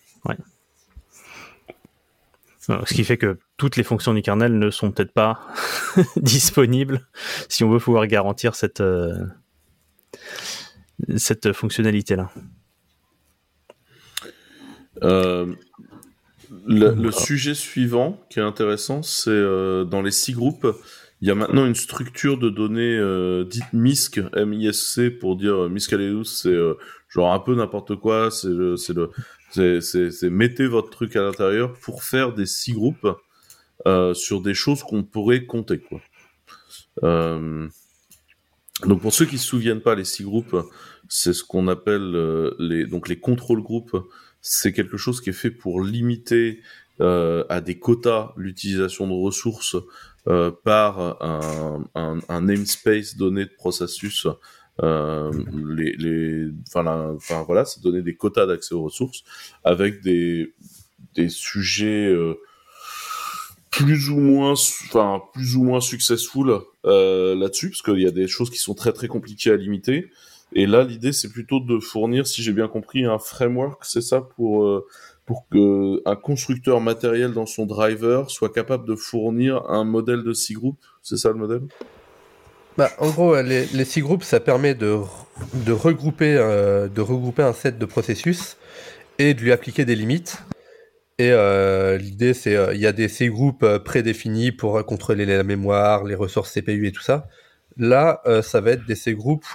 [2.69, 5.41] Euh, Ce qui fait que toutes les fonctions du kernel ne sont peut-être pas
[6.15, 7.05] disponibles
[7.49, 9.13] si on veut pouvoir garantir cette, euh,
[11.17, 12.31] cette fonctionnalité-là.
[15.03, 15.53] Euh,
[16.65, 20.67] le, le sujet suivant qui est intéressant, c'est euh, dans les six groupes,
[21.23, 25.69] il y a maintenant une structure de données euh, dite MISC, M-I-S-C pour dire euh,
[25.69, 26.73] Miscellaneous, c'est euh,
[27.07, 32.33] genre un peu n'importe quoi, c'est le, c'est mettez votre truc à l'intérieur pour faire
[32.33, 33.07] des six groupes
[34.13, 36.01] sur des choses qu'on pourrait compter quoi.
[38.85, 40.57] Donc pour ceux qui se souviennent pas, les six groupes,
[41.07, 43.95] c'est ce qu'on appelle les donc les contrôle groupes
[44.41, 46.59] c'est quelque chose qui est fait pour limiter
[46.99, 49.77] à des quotas l'utilisation de ressources
[50.27, 54.27] euh, par un, un, un namespace donné de processus.
[54.81, 55.31] Euh,
[55.77, 59.23] les, les, enfin, la- enfin voilà, c'est donner des quotas d'accès aux ressources
[59.63, 60.53] avec des,
[61.13, 62.33] des sujets euh,
[63.69, 68.27] plus ou moins, enfin plus ou moins successful euh, là-dessus, parce qu'il y a des
[68.27, 70.09] choses qui sont très très compliquées à limiter.
[70.55, 74.21] Et là, l'idée, c'est plutôt de fournir, si j'ai bien compris, un framework, c'est ça,
[74.21, 74.85] pour euh,
[75.25, 80.33] pour que un constructeur matériel dans son driver soit capable de fournir un modèle de
[80.33, 80.79] six groupes.
[81.01, 81.61] C'est ça le modèle?
[82.77, 84.99] Bah, en gros, euh, les, les six groupes, ça permet de,
[85.53, 88.57] de, regrouper, euh, de regrouper un set de processus
[89.19, 90.39] et de lui appliquer des limites.
[91.19, 94.83] Et euh, l'idée, c'est euh, il y a des six groupes euh, prédéfinis pour euh,
[94.83, 97.27] contrôler la mémoire, les ressources CPU et tout ça.
[97.77, 99.45] Là, euh, ça va être des C groupes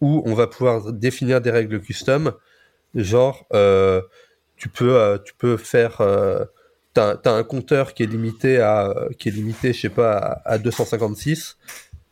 [0.00, 2.32] où on va pouvoir définir des règles custom,
[2.94, 4.00] genre euh,
[4.56, 6.44] tu peux euh, tu peux faire euh,
[6.94, 10.52] t'as as un compteur qui est limité à qui est limité je sais pas à,
[10.54, 11.56] à 256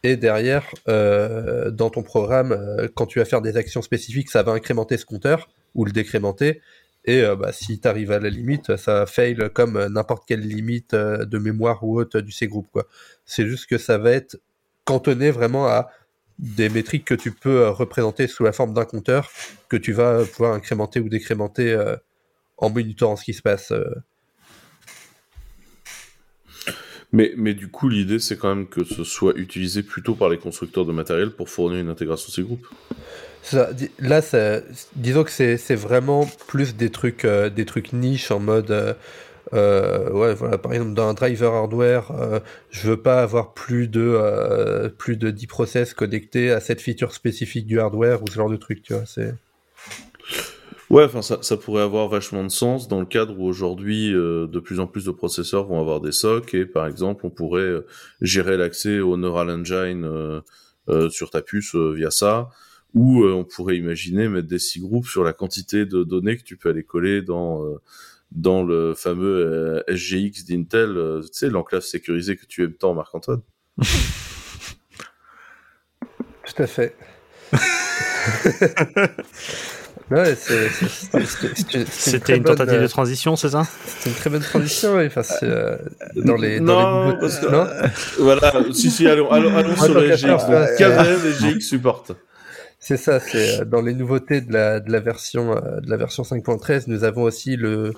[0.02, 4.42] et derrière euh, dans ton programme euh, quand tu vas faire des actions spécifiques ça
[4.42, 6.60] va incrémenter ce compteur ou le décrémenter
[7.04, 10.40] Et euh, bah, si tu arrives à la limite, ça fail comme euh, n'importe quelle
[10.40, 12.80] limite euh, de mémoire ou autre du C-group.
[13.26, 14.38] C'est juste que ça va être
[14.84, 15.90] cantonné vraiment à
[16.38, 19.30] des métriques que tu peux euh, représenter sous la forme d'un compteur
[19.68, 21.96] que tu vas pouvoir incrémenter ou décrémenter euh,
[22.56, 23.72] en monitorant ce qui se passe.
[23.72, 23.84] euh.
[27.12, 30.38] Mais, mais du coup, l'idée, c'est quand même que ce soit utilisé plutôt par les
[30.38, 32.66] constructeurs de matériel pour fournir une intégration C-Group.
[33.42, 34.60] Ça, di- là, ça,
[34.96, 38.94] disons que c'est vraiment plus des trucs, euh, des trucs niches en mode, euh,
[39.52, 42.10] euh, ouais, voilà, par exemple dans un driver hardware,
[42.70, 47.66] je veux pas avoir plus de plus de 10 process connectés à cette feature spécifique
[47.66, 49.04] du hardware ou ce genre de truc, tu vois.
[49.06, 49.34] C'est
[50.90, 54.46] Ouais, enfin, ça, ça pourrait avoir vachement de sens dans le cadre où aujourd'hui, euh,
[54.46, 57.62] de plus en plus de processeurs vont avoir des SOC et par exemple, on pourrait
[57.62, 57.86] euh,
[58.20, 60.40] gérer l'accès au Neural Engine euh,
[60.90, 62.50] euh, sur ta puce euh, via ça,
[62.92, 66.42] ou euh, on pourrait imaginer mettre des six groupes sur la quantité de données que
[66.42, 67.80] tu peux aller coller dans euh,
[68.32, 72.94] dans le fameux euh, SGX d'Intel, euh, tu sais, l'enclave sécurisée que tu aimes tant,
[72.94, 73.40] Marc-Antoine.
[73.78, 73.86] tout
[76.58, 76.96] à fait.
[80.14, 80.36] ouais,
[81.90, 83.64] C'était une bonne, tentative de euh, transition, c'est ça
[83.98, 85.06] C'est une très bonne transition, oui.
[85.06, 85.76] Enfin, c'est, euh,
[86.16, 87.66] dans les, dans Non, les nouveaux- parce que- non
[88.18, 90.26] Voilà, si, si, allons, allons, allons sur tant le qu'à SGX.
[90.26, 90.76] faire, Donc, ouais.
[90.78, 92.12] KVM et SGX supportent.
[92.80, 95.96] C'est ça, c'est euh, dans les nouveautés de la, de la version euh, de la
[95.96, 97.94] version 5.13, nous avons aussi le,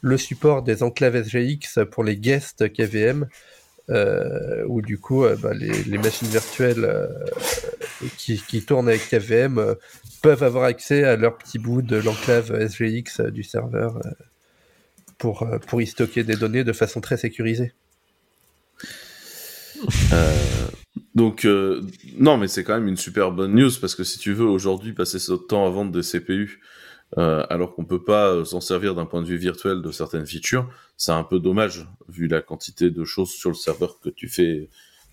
[0.00, 3.26] le support des enclaves SGX pour les guests KVM,
[3.90, 7.08] euh, où du coup euh, bah, les, les machines virtuelles euh,
[8.16, 9.74] qui, qui tournent avec KVM euh,
[10.20, 14.10] peuvent avoir accès à leur petit bout de l'enclave SGX euh, du serveur euh,
[15.18, 17.72] pour, euh, pour y stocker des données de façon très sécurisée.
[21.14, 21.46] Donc,
[22.18, 24.92] non, mais c'est quand même une super bonne news parce que si tu veux aujourd'hui
[24.92, 26.60] passer ce temps à vendre des CPU
[27.16, 31.12] alors qu'on peut pas s'en servir d'un point de vue virtuel de certaines features, c'est
[31.12, 34.68] un peu dommage vu la quantité de choses sur le serveur que tu fais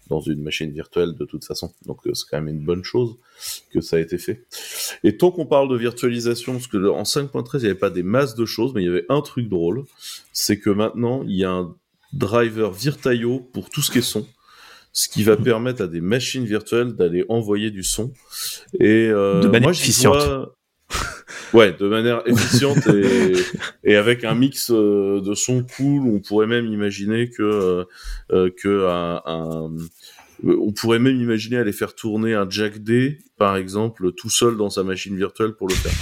[0.09, 1.73] dans une machine virtuelle de toute façon.
[1.85, 3.15] Donc euh, c'est quand même une bonne chose
[3.71, 4.45] que ça a été fait.
[5.03, 8.03] Et tant qu'on parle de virtualisation, parce que en 5.13 il n'y avait pas des
[8.03, 9.85] masses de choses, mais il y avait un truc drôle,
[10.33, 11.75] c'est que maintenant il y a un
[12.13, 14.25] driver Virtaio pour tout ce qui est son
[14.97, 18.13] ce qui va permettre à des machines virtuelles d'aller envoyer du son.
[18.79, 20.15] Et euh, De manière moi, efficiente.
[20.15, 20.55] vois-
[21.55, 23.33] Ouais, de manière efficiente et,
[23.83, 26.07] et avec un mix euh, de son cool.
[26.07, 27.83] On pourrait même imaginer que euh,
[28.31, 29.71] euh, que un, un-
[30.43, 34.69] on pourrait même imaginer aller faire tourner un Jack D, par exemple, tout seul dans
[34.69, 35.93] sa machine virtuelle pour le faire.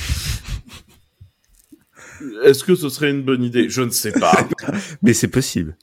[2.46, 3.70] Est-ce que ce serait une bonne idée?
[3.70, 4.48] Je ne sais pas,
[5.02, 5.76] Mais c'est possible.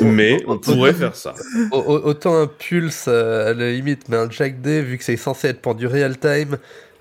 [0.00, 1.34] mais on pourrait faire ça.
[1.70, 5.16] Au- au- Autant un Pulse à la limite, mais un Jack D, vu que c'est
[5.16, 6.56] censé être pour du real time,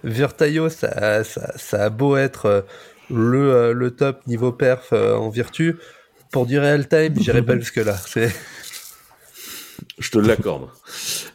[0.05, 2.61] Virtaio, ça, ça, ça a beau être euh,
[3.09, 5.75] le, euh, le top niveau perf euh, en vertu.
[6.31, 7.97] Pour du real time, j'irai pas jusque-là.
[8.07, 8.33] C'est...
[9.97, 10.69] Je te l'accorde.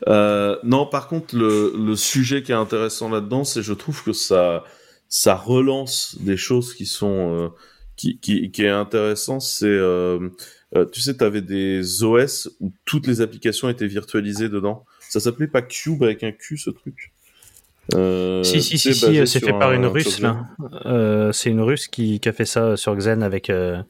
[0.08, 4.12] Euh, non, par contre, le, le sujet qui est intéressant là-dedans, c'est je trouve que
[4.12, 4.64] ça,
[5.08, 7.48] ça relance des choses qui sont, euh,
[7.96, 9.40] qui, qui, qui est intéressant.
[9.40, 10.28] C'est, euh,
[10.76, 14.84] euh, tu sais, tu avais des OS où toutes les applications étaient virtualisées dedans.
[15.08, 17.12] Ça s'appelait pas Cube avec un Q, ce truc?
[17.94, 20.36] Euh, Si, si, si, si, c'est sur fait par un- une russe, là.
[20.86, 23.50] Euh, c'est une russe qui, qui a fait ça sur Xen avec.
[23.50, 23.82] euh,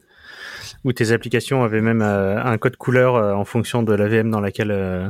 [0.83, 4.31] où tes applications avaient même euh, un code couleur euh, en fonction de la VM
[4.31, 4.71] dans laquelle.
[4.71, 5.07] euh,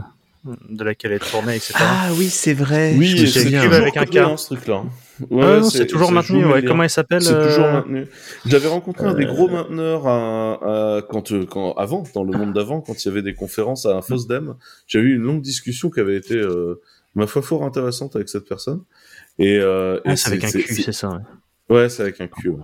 [0.70, 1.76] de laquelle elle tournait, etc.
[1.78, 2.96] Ah oui, c'est vrai.
[2.98, 4.18] Oui, c'est toujours avec un K.
[4.18, 4.82] hein, ce truc-là.
[4.84, 6.44] Ah Ouais, non, c'est toujours maintenu.
[6.46, 6.64] Ouais.
[6.64, 8.08] Comment elle s'appelle C'est toujours euh, maintenu.
[8.48, 10.54] J'avais rencontré un des gros mainteneurs à,
[10.98, 13.86] à- quand, euh, quand avant, dans le monde d'avant, quand il y avait des conférences
[13.86, 14.56] à Infosdem.
[14.88, 16.82] J'avais eu une longue discussion qui avait été, euh,
[17.16, 18.84] ma foi, fort intéressante avec cette personne.
[19.40, 21.10] Et, euh, Ah, et c'est avec un Q, c'est- ça.
[21.10, 21.76] ouais.
[21.76, 22.50] Ouais, c'est avec un Q.
[22.50, 22.58] ouais.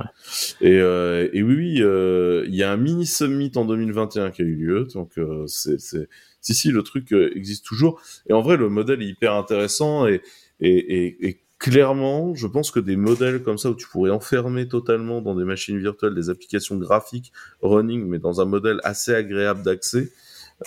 [0.59, 4.41] Et, euh, et oui, oui, euh, il y a un mini summit en 2021 qui
[4.41, 6.09] a eu lieu, donc euh, c'est, c'est,
[6.41, 8.01] si, si, le truc euh, existe toujours.
[8.29, 10.21] Et en vrai, le modèle est hyper intéressant et,
[10.59, 10.75] et,
[11.05, 15.21] et, et clairement, je pense que des modèles comme ça où tu pourrais enfermer totalement
[15.21, 17.31] dans des machines virtuelles des applications graphiques
[17.61, 20.11] running, mais dans un modèle assez agréable d'accès,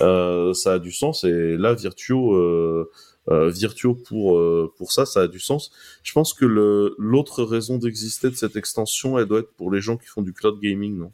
[0.00, 1.24] euh, ça a du sens.
[1.24, 2.90] Et là, Virtuo, euh,
[3.28, 5.70] euh, Virtuo pour euh, pour ça, ça a du sens.
[6.02, 9.80] Je pense que le l'autre raison d'exister de cette extension, elle doit être pour les
[9.80, 11.12] gens qui font du cloud gaming, non?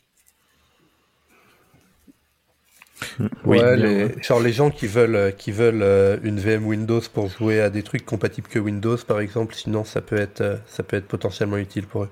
[3.44, 7.28] Oui, ouais, les, genre les gens qui veulent, euh, qui veulent une VM Windows pour
[7.28, 10.96] jouer à des trucs compatibles que Windows, par exemple, sinon ça peut être, ça peut
[10.96, 12.10] être potentiellement utile pour eux.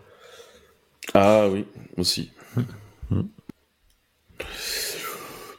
[1.14, 1.66] Ah oui,
[1.96, 2.32] aussi.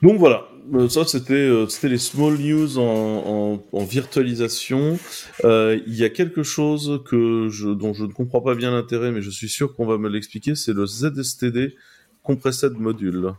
[0.02, 0.48] Donc voilà,
[0.90, 4.98] ça c'était euh, c'était les small news en, virtualisation.
[5.44, 9.30] Euh, Il y a quelque chose dont je ne comprends pas bien l'intérêt, mais je
[9.30, 10.56] suis sûr qu'on va me l'expliquer.
[10.56, 11.76] C'est le ZSTD
[12.24, 13.34] Compressed Module.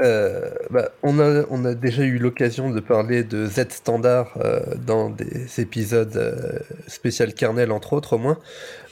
[0.00, 5.60] Euh, bah, on, a, déjà eu l'occasion de parler de Z Standard euh, dans des
[5.60, 6.58] épisodes euh,
[6.88, 8.38] spécial kernel, entre autres, au moins.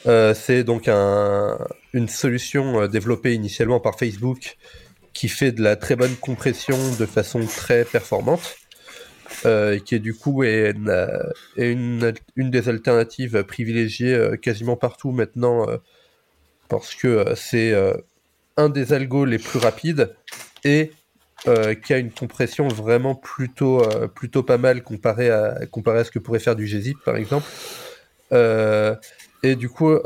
[0.07, 1.59] Euh, c'est donc un,
[1.93, 4.57] une solution euh, développée initialement par Facebook
[5.13, 8.57] qui fait de la très bonne compression de façon très performante.
[9.45, 10.75] Euh, qui est du coup est
[11.57, 15.79] une, des alternatives privilégiées euh, quasiment partout maintenant euh,
[16.69, 17.75] parce que c'est
[18.57, 20.15] un des algos les plus rapides
[20.65, 20.93] et
[21.45, 23.83] qui a une compression vraiment plutôt,
[24.15, 27.47] plutôt pas mal comparé à, comparé à ce que pourrait faire du gzip par exemple.
[29.43, 29.99] Et du coup,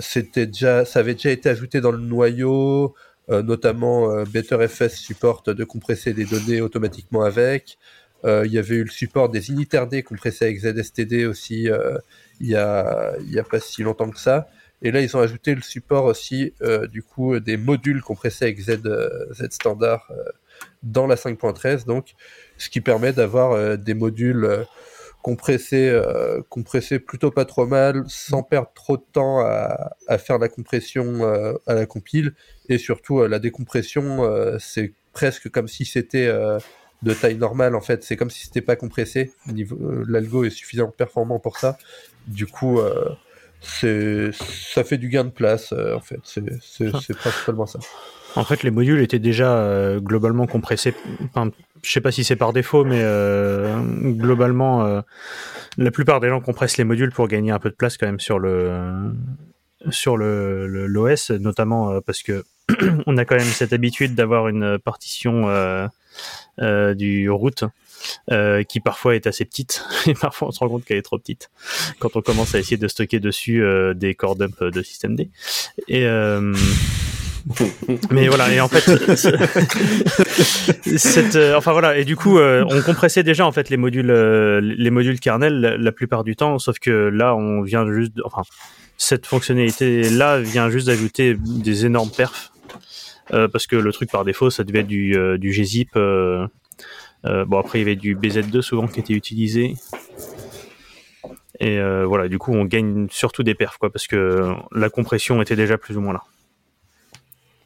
[0.00, 2.94] c'était déjà, ça avait déjà été ajouté dans le noyau,
[3.40, 7.78] notamment euh, BetterFS supporte de compresser des données automatiquement avec.
[8.24, 11.98] Euh, il y avait eu le support des initRD compressés avec ZSTD aussi euh,
[12.40, 13.14] il y a,
[13.48, 14.48] pas si longtemps que ça.
[14.82, 18.60] Et là, ils ont ajouté le support aussi euh, du coup des modules compressés avec
[18.60, 20.22] Z, euh, standard euh,
[20.82, 22.14] dans la 5.13, donc
[22.58, 24.66] ce qui permet d'avoir euh, des modules
[25.22, 26.40] compressés, euh,
[27.06, 31.54] plutôt pas trop mal, sans perdre trop de temps à, à faire la compression euh,
[31.66, 32.34] à la compile,
[32.68, 36.58] et surtout euh, la décompression, euh, c'est presque comme si c'était euh,
[37.02, 39.32] de taille normale en fait, c'est comme si c'était pas compressé.
[39.48, 41.78] Euh, l'algo est suffisamment performant pour ça.
[42.26, 43.08] Du coup, euh,
[43.60, 46.20] c'est, ça fait du gain de place euh, en fait.
[46.24, 47.78] C'est, principalement ça.
[48.34, 50.94] En fait, les modules étaient déjà euh, globalement compressés.
[51.82, 53.80] Je sais pas si c'est par défaut, mais euh,
[54.12, 55.00] globalement, euh,
[55.78, 58.20] la plupart des gens compressent les modules pour gagner un peu de place quand même
[58.20, 59.12] sur le
[59.90, 62.44] sur le l'OS, notamment euh, parce que
[63.06, 65.48] on a quand même cette habitude d'avoir une partition
[66.94, 67.64] du root
[68.68, 71.50] qui parfois est assez petite et parfois on se rend compte qu'elle est trop petite
[71.98, 73.64] quand on commence à essayer de stocker dessus
[73.96, 75.30] des core dump de système D.
[75.88, 76.06] Et
[78.10, 78.88] mais voilà, et en fait,
[81.36, 84.60] euh, enfin voilà, et du coup, euh, on compressait déjà en fait les modules, euh,
[84.60, 88.42] les modules kernel la, plupart du temps, sauf que là, on vient juste, enfin,
[88.96, 92.52] cette fonctionnalité là vient juste d'ajouter des énormes perfs,
[93.30, 95.94] parce que le truc par défaut, ça devait être du, du gzip.
[95.94, 99.74] bon après, il y avait du BZ2 souvent qui était utilisé.
[101.60, 105.56] Et voilà, du coup, on gagne surtout des perfs, quoi, parce que la compression était
[105.56, 106.22] déjà plus ou moins là.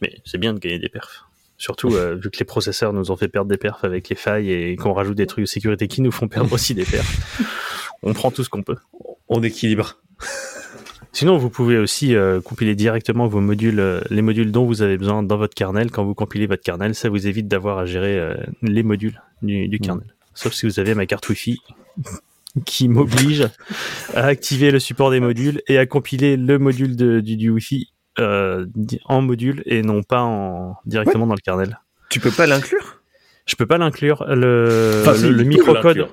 [0.03, 1.27] Mais c'est bien de gagner des perfs.
[1.59, 4.51] Surtout euh, vu que les processeurs nous ont fait perdre des perfs avec les failles
[4.51, 7.51] et qu'on rajoute des trucs de sécurité qui nous font perdre aussi des perfs.
[8.03, 8.77] On prend tout ce qu'on peut.
[9.29, 9.99] On équilibre.
[11.13, 14.99] Sinon, vous pouvez aussi euh, compiler directement vos modules, euh, les modules dont vous avez
[14.99, 15.91] besoin dans votre kernel.
[15.91, 19.79] Quand vous compilez votre kernel, ça vous évite d'avoir à gérer les modules du, du
[19.79, 20.15] kernel.
[20.35, 21.59] Sauf si vous avez ma carte Wi-Fi
[22.67, 23.49] qui m'oblige
[24.15, 27.89] à activer le support des modules et à compiler le module de, du, du Wi-Fi
[28.19, 28.67] euh,
[29.07, 31.81] en module et non pas en, directement dans le kernel.
[32.09, 33.01] Tu peux pas l'inclure?
[33.47, 34.25] Je peux pas l'inclure.
[34.29, 36.09] Le, Enfin, le, microcode,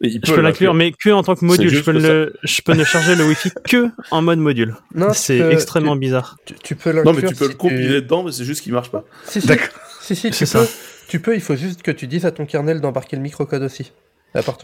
[0.00, 1.68] je peux l'inclure, mais que en tant que module.
[1.68, 4.76] Je peux, le, je peux ne charger le Wi-Fi que en mode module.
[5.12, 6.36] C'est extrêmement bizarre.
[6.44, 8.72] Tu, tu peux Non, mais tu peux si le compiler dedans, mais c'est juste qu'il
[8.72, 9.04] marche pas.
[9.24, 9.68] Si, si, D'accord.
[10.00, 10.46] si, si, tu peux.
[10.46, 10.64] ça.
[11.08, 13.92] Tu peux, il faut juste que tu dises à ton kernel d'embarquer le microcode aussi.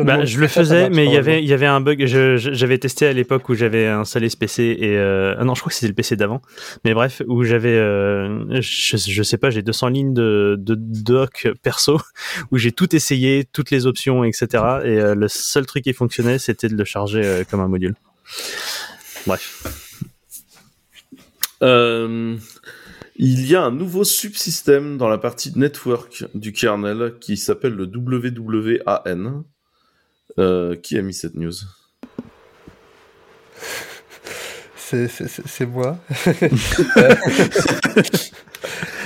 [0.05, 2.05] Bah, je le faisais, mais il y avait, il y avait un bug.
[2.07, 5.55] Je- je- J'avais testé à l'époque où j'avais installé ce PC et euh, ah non,
[5.55, 6.43] je crois que c'était le PC d'avant.
[6.85, 11.49] Mais bref, où j'avais, euh, je, je sais pas, j'ai 200 lignes de, de doc
[11.63, 12.01] perso
[12.51, 14.47] où j'ai tout essayé, toutes les options, etc.
[14.85, 17.95] Et euh, le seul truc qui fonctionnait, c'était de le charger euh, comme un module.
[19.27, 19.67] Bref.
[21.63, 22.37] Euh,
[23.17, 27.85] il y a un nouveau subsystème dans la partie network du kernel qui s'appelle le
[27.85, 29.45] WWAN.
[30.39, 31.53] Euh, qui a mis cette news?
[34.77, 35.99] C'est- moi.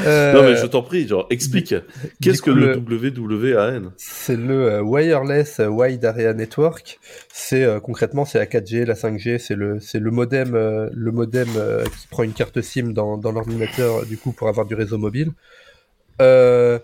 [0.01, 1.75] Non Euh, mais je t'en prie, genre explique.
[2.21, 2.77] Qu'est-ce que le le-
[3.11, 6.99] WWAN C'est le euh, Wireless Wide Area Network.
[7.33, 11.13] C'est euh, concrètement c'est la 4G, la 5G, c'est le c'est le modem euh, le
[11.13, 14.67] modem euh, qui prend une carte SIM dans, dans l'ordinateur euh, du coup pour avoir
[14.67, 15.31] du réseau mobile.
[16.21, 16.81] Euh,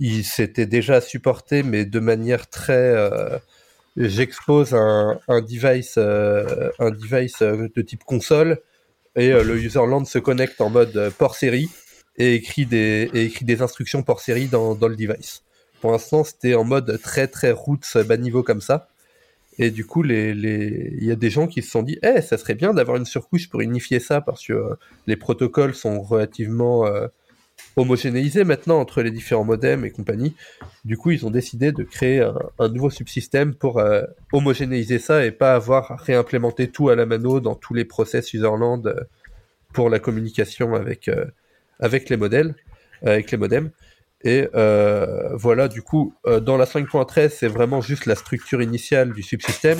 [0.00, 3.38] il s'était déjà supporté mais de manière très euh,
[3.96, 8.60] j'expose un, un device euh, un device euh, de type console
[9.16, 11.68] et euh, le userland se connecte en mode euh, port série
[12.16, 15.42] et écrit des écrit des instructions port série dans, dans le device.
[15.80, 18.88] Pour l'instant, c'était en mode très très roots bas niveau comme ça.
[19.58, 20.94] Et du coup, les, les...
[20.98, 23.04] il y a des gens qui se sont dit, eh, ça serait bien d'avoir une
[23.04, 24.74] surcouche pour unifier ça parce que euh,
[25.06, 27.08] les protocoles sont relativement euh,
[27.76, 30.34] homogénéisé maintenant entre les différents modems et compagnie.
[30.84, 32.20] Du coup, ils ont décidé de créer
[32.58, 34.02] un, nouveau subsystème pour euh,
[34.32, 38.86] homogénéiser ça et pas avoir réimplémenté tout à la mano dans tous les process userland
[38.86, 38.94] euh,
[39.72, 41.26] pour la communication avec euh,
[41.78, 42.54] avec les modèles,
[43.02, 43.70] avec les modems.
[44.22, 49.12] Et euh, voilà, du coup, euh, dans la 5.13, c'est vraiment juste la structure initiale
[49.12, 49.78] du subsystème.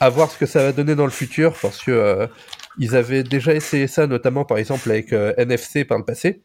[0.00, 2.26] À voir ce que ça va donner dans le futur, parce que euh,
[2.78, 6.42] ils avaient déjà essayé ça, notamment par exemple avec euh, NFC par le passé.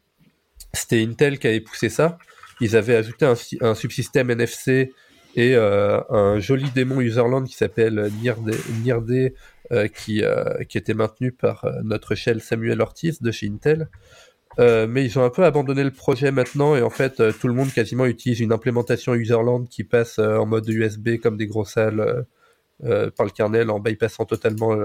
[0.72, 2.18] C'était Intel qui avait poussé ça.
[2.60, 3.26] Ils avaient ajouté
[3.60, 4.92] un, subsystème NFC
[5.36, 9.34] et euh, un joli démon userland qui s'appelle NIRD,
[9.70, 13.88] euh, qui, euh, qui était maintenu par notre shell Samuel Ortiz de chez Intel.
[14.58, 17.72] Mais ils ont un peu abandonné le projet maintenant et en fait tout le monde
[17.72, 22.26] quasiment utilise une implémentation userland qui passe en mode USB comme des gros salles
[22.82, 24.76] par le kernel en bypassant totalement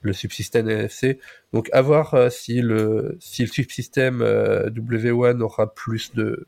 [0.00, 1.18] le subsystème NFC.
[1.52, 6.46] Donc à voir euh, si le si le subsystème euh, W1 aura plus de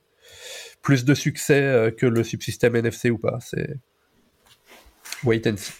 [0.82, 3.38] plus de succès euh, que le subsystème NFC ou pas.
[3.40, 3.78] C'est
[5.24, 5.72] wait and see.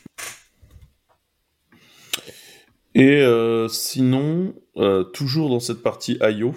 [2.95, 3.25] Et
[3.71, 4.55] sinon,
[5.15, 6.55] toujours dans cette partie IO,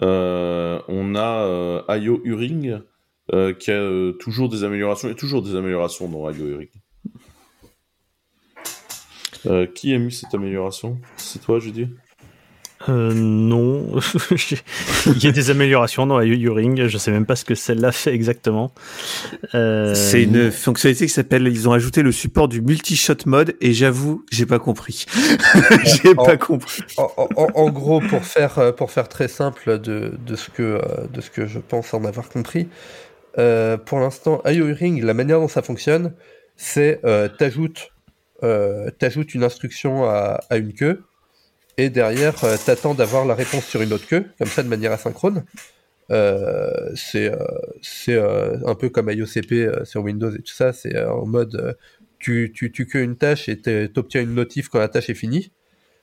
[0.00, 2.80] on a IO Uring
[3.58, 6.70] qui a toujours des améliorations et toujours des améliorations dans IO Uring.
[9.46, 10.98] Euh, qui a mis cette amélioration?
[11.16, 11.88] C'est toi, Judy?
[12.88, 13.84] Euh, non,
[15.06, 17.92] il y a des améliorations dans la U-Ring, je sais même pas ce que celle-là
[17.92, 18.72] fait exactement.
[19.54, 23.74] Euh, C'est une fonctionnalité qui s'appelle, ils ont ajouté le support du multi-shot mode et
[23.74, 25.04] j'avoue, j'ai pas compris.
[25.84, 26.82] j'ai pas compris.
[26.96, 30.80] En, en- en gros, pour faire, euh, pour faire très simple de, de, ce que,
[31.12, 32.66] de ce que je pense en avoir compris,
[33.38, 36.14] euh, pour l'instant, IO Ring, la manière dont ça fonctionne,
[36.56, 37.90] c'est euh, t'ajoutes
[38.42, 41.02] euh, t'ajoutes une instruction à, à une queue
[41.80, 44.92] et derrière euh, t'attends d'avoir la réponse sur une autre queue, comme ça de manière
[44.92, 45.44] asynchrone.
[46.10, 47.30] Euh, c'est
[48.08, 51.78] euh, un peu comme IOCP sur Windows et tout ça, c'est en mode
[52.18, 53.56] tu, tu, tu queues une tâche et
[53.90, 55.52] t'obtiens une notif quand la tâche est finie.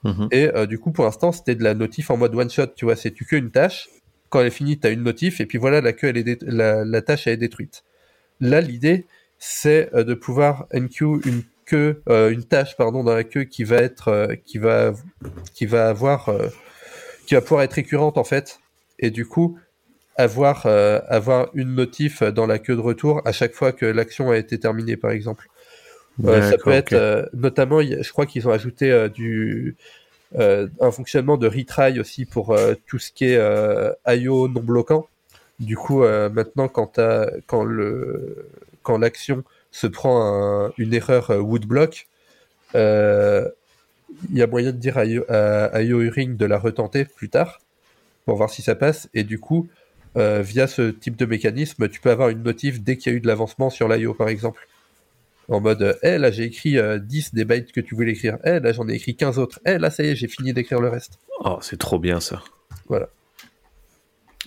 [0.03, 0.29] Mhm.
[0.31, 2.67] Et du coup, pour l'instant, c'était de la notif en mode one shot.
[2.75, 3.89] Tu vois, c'est tu que une tâche.
[4.29, 5.41] Quand elle est finie, tu as une notif.
[5.41, 7.83] Et puis voilà, la queue, elle est la, la tâche, elle est détruite.
[8.39, 9.05] Là, l'idée,
[9.37, 13.77] c'est de pouvoir NQ une queue, euh, une tâche, pardon, dans la queue qui va
[13.77, 14.93] être, euh, qui va,
[15.53, 16.47] qui va avoir, euh,
[17.25, 18.59] qui va pouvoir être récurrente en fait.
[18.99, 19.59] Et du coup,
[20.15, 24.37] avoir, avoir une notif dans la queue de retour à chaque fois que l'action a
[24.37, 25.47] été terminée, par exemple.
[26.23, 29.75] Ça peut être notamment, je crois qu'ils ont ajouté du
[30.35, 34.61] euh, un fonctionnement de retry aussi pour euh, tout ce qui est euh, IO non
[34.61, 35.07] bloquant.
[35.59, 36.99] Du coup, maintenant, quand
[37.47, 38.47] quand le
[38.83, 39.43] quand l'action
[39.77, 42.07] se prend un- une erreur euh, woodblock,
[42.75, 43.47] euh,
[44.31, 47.29] il y a moyen de dire à IO, à IO Ring de la retenter plus
[47.29, 47.59] tard
[48.25, 49.07] pour voir si ça passe.
[49.13, 49.67] Et du coup,
[50.17, 53.17] euh, via ce type de mécanisme, tu peux avoir une notif dès qu'il y a
[53.17, 54.67] eu de l'avancement sur l'IO, par exemple.
[55.49, 58.37] En mode, euh, eh là j'ai écrit euh, 10 des bytes que tu voulais écrire.
[58.43, 59.59] Eh là j'en ai écrit 15 autres.
[59.65, 61.19] Eh là ça y est, j'ai fini d'écrire le reste.
[61.41, 62.41] Oh, c'est trop bien ça.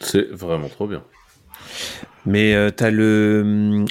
[0.00, 1.04] C'est vraiment trop bien.
[2.26, 3.86] Mais euh, t'as le, hum,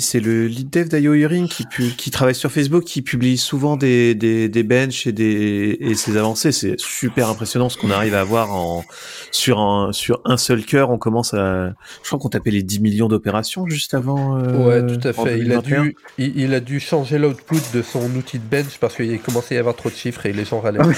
[0.00, 3.76] c'est le lead dev d'IO Hearing qui, pu- qui travaille sur Facebook, qui publie souvent
[3.76, 6.52] des, des, des benches et des et ses avancées.
[6.52, 8.82] C'est super impressionnant ce qu'on arrive à avoir en
[9.30, 10.88] sur un sur un seul cœur.
[10.90, 14.38] On commence à, je crois qu'on tapait les 10 millions d'opérations juste avant.
[14.38, 15.38] euh, ouais, tout à fait.
[15.38, 15.82] Il a 2021.
[15.82, 19.54] dû, il, il a dû changer l'output de son outil de bench parce qu'il commençait
[19.54, 20.80] à y avoir trop de chiffres et les gens râlaient.
[20.82, 20.88] Ah.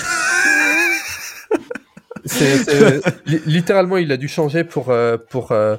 [2.27, 5.77] C'est- c'est- li- littéralement, il a dû changer pour euh, pour euh,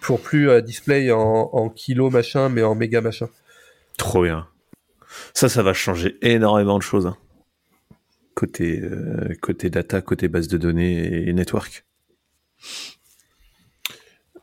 [0.00, 1.20] pour plus euh, display en,
[1.52, 3.28] en kilo machin, mais en méga machin.
[3.98, 4.48] Trop bien.
[5.32, 7.06] Ça, ça va changer énormément de choses.
[7.06, 7.16] hein.
[8.34, 11.84] Côté, euh, côté data, côté base de données et network.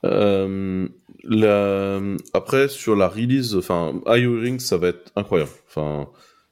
[0.05, 0.87] Euh,
[1.23, 1.99] la...
[2.33, 5.51] Après, sur la release, enfin, IO Ring, ça va être incroyable.
[5.67, 6.09] Enfin,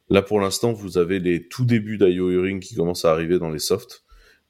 [0.10, 3.50] là, pour l'instant, vous avez les tout débuts d'IO Ring qui commencent à arriver dans
[3.50, 4.04] les softs.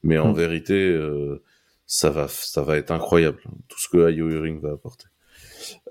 [0.04, 0.36] Mais en Mm.
[0.38, 1.42] vérité, euh,
[1.90, 5.08] ça, va, ça va être incroyable, tout ce que IO Ring va apporter.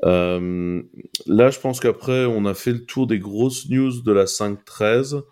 [0.05, 0.81] Euh,
[1.27, 5.23] là, je pense qu'après, on a fait le tour des grosses news de la 5.13.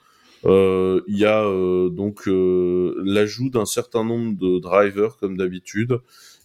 [0.45, 6.01] Euh, Il y a euh, donc l'ajout d'un certain nombre de drivers, comme d'habitude.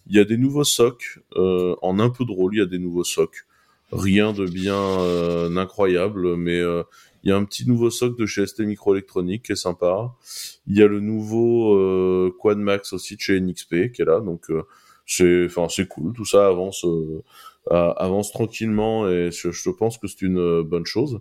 [0.06, 2.78] Il y a des nouveaux socs, en un peu de rôle, il y a des
[2.78, 3.44] nouveaux socs.
[3.90, 6.62] Rien de bien incroyable, mais
[7.22, 10.12] il y a un petit nouveau soc de chez ST Microelectronics qui est sympa.
[10.66, 14.20] Il y a le nouveau euh, Quad Max aussi de chez NXP qui est là,
[14.20, 14.62] donc euh,
[15.06, 16.12] c'est, enfin c'est cool.
[16.12, 17.22] Tout ça avance, euh,
[17.70, 21.20] avance tranquillement et je, je pense que c'est une euh, bonne chose.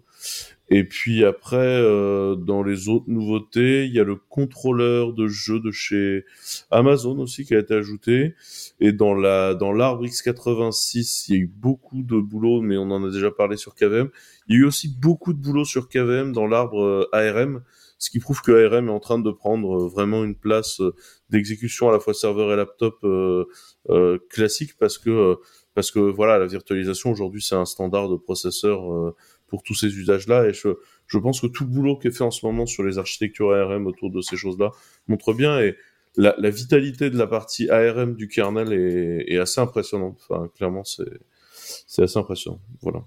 [0.74, 5.60] Et puis après, euh, dans les autres nouveautés, il y a le contrôleur de jeu
[5.60, 6.24] de chez
[6.72, 8.36] Amazon aussi qui a été ajouté.
[8.80, 12.90] Et dans la dans l'arbre X86, il y a eu beaucoup de boulot, mais on
[12.90, 14.10] en a déjà parlé sur KVM.
[14.48, 17.64] Il y a eu aussi beaucoup de boulot sur KVM dans l'arbre euh, ARM,
[17.98, 20.96] ce qui prouve que ARM est en train de prendre euh, vraiment une place euh,
[21.30, 23.46] d'exécution à la fois serveur et laptop euh,
[23.90, 25.36] euh, classique parce que euh,
[25.74, 29.16] parce que voilà la virtualisation aujourd'hui c'est un standard de processeur euh,
[29.48, 32.46] pour tous ces usages-là et je pense que tout boulot qui est fait en ce
[32.46, 34.72] moment sur les architectures ARM autour de ces choses-là
[35.08, 35.76] montre bien et
[36.18, 40.20] la, vitalité de la partie ARM du kernel est, assez impressionnante.
[40.30, 42.60] Enfin, clairement, c'est assez impressionnant.
[42.82, 43.04] Voilà.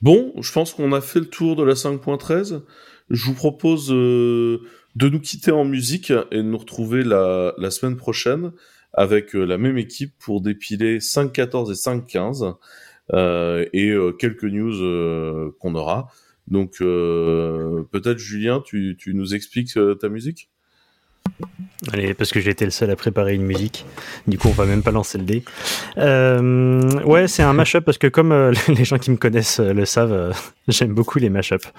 [0.00, 2.62] Bon, je pense qu'on a fait le tour de la 5.13.
[3.10, 4.60] Je vous propose euh,
[4.96, 8.52] de nous quitter en musique et de nous retrouver la semaine prochaine
[8.94, 12.56] avec euh, la même équipe pour dépiler 5.14 et 5.15
[13.12, 16.08] euh, et euh, quelques news euh, qu'on aura.
[16.48, 20.50] Donc peut-être Julien, tu, tu nous expliques ta musique?
[22.16, 23.84] Parce que j'ai été le seul à préparer une musique.
[24.28, 25.42] Du coup, on va même pas lancer le dé.
[25.98, 29.72] Euh, ouais, c'est un mashup parce que comme euh, les gens qui me connaissent euh,
[29.72, 30.32] le savent,
[30.68, 31.72] j'aime beaucoup les mashups.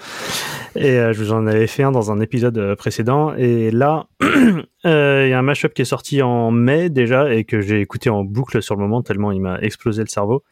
[0.76, 3.34] Et je vous en avais fait un dans un épisode précédent.
[3.36, 7.60] Et là, il y a un mashup qui est sorti en mai déjà et que
[7.60, 10.44] j'ai écouté en boucle sur le moment tellement il m'a explosé le cerveau.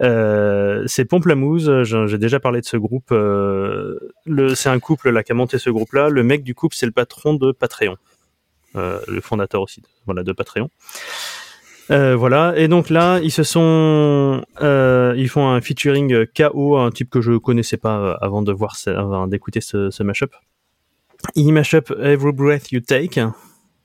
[0.00, 1.84] C'est Pomplamoose.
[1.84, 3.14] J'ai j'ai déjà parlé de ce groupe.
[4.54, 6.08] c'est un couple là qui a monté ce groupe-là.
[6.10, 7.96] Le mec du couple, c'est le patron de Patreon.
[8.76, 10.70] Euh, le fondateur aussi de, voilà, de Patreon.
[11.90, 16.90] Euh, voilà, et donc là, ils se sont, euh, ils font un featuring KO, un
[16.92, 20.30] type que je connaissais pas avant de voir, avant d'écouter ce, ce mashup.
[21.34, 23.20] Il mashup Every Breath You Take.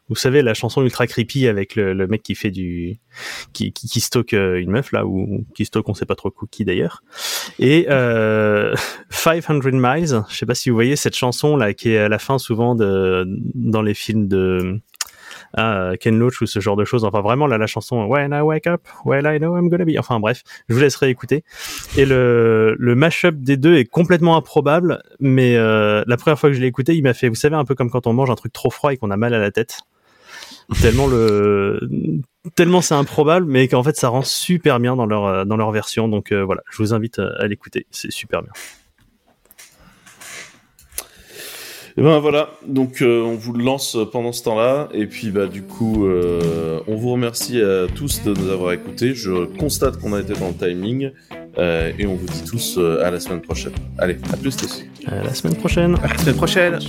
[0.09, 2.99] Vous savez la chanson ultra creepy avec le, le mec qui fait du,
[3.53, 6.31] qui, qui, qui stocke euh, une meuf là ou qui stocke on sait pas trop
[6.51, 7.03] qui d'ailleurs.
[7.59, 8.75] Et euh,
[9.09, 12.19] 500 Miles, je sais pas si vous voyez cette chanson là qui est à la
[12.19, 13.25] fin souvent de
[13.55, 14.81] dans les films de
[15.53, 17.05] ah, Ken Loach ou ce genre de choses.
[17.05, 19.97] Enfin, vraiment, là, la chanson When I wake up, well I know I'm gonna be.
[19.97, 21.43] Enfin, bref, je vous laisserai écouter.
[21.97, 26.55] Et le, le mashup des deux est complètement improbable, mais euh, la première fois que
[26.55, 28.35] je l'ai écouté, il m'a fait, vous savez, un peu comme quand on mange un
[28.35, 29.79] truc trop froid et qu'on a mal à la tête.
[30.81, 31.79] Tellement le
[32.55, 35.71] tellement c'est improbable mais qu'en fait ça rend super bien dans leur euh, dans leur
[35.71, 38.51] version donc euh, voilà je vous invite à, à l'écouter c'est super bien
[41.97, 45.47] Et ben voilà, donc euh, on vous le lance pendant ce temps-là, et puis bah
[45.47, 49.15] du coup, euh, on vous remercie à tous de nous avoir écoutés.
[49.15, 51.11] Je constate qu'on a été dans le timing,
[51.57, 53.71] euh, et on vous dit tous euh, à la semaine prochaine.
[53.97, 54.89] Allez, à plus les filles.
[55.07, 56.79] à la semaine prochaine À la semaine prochaine.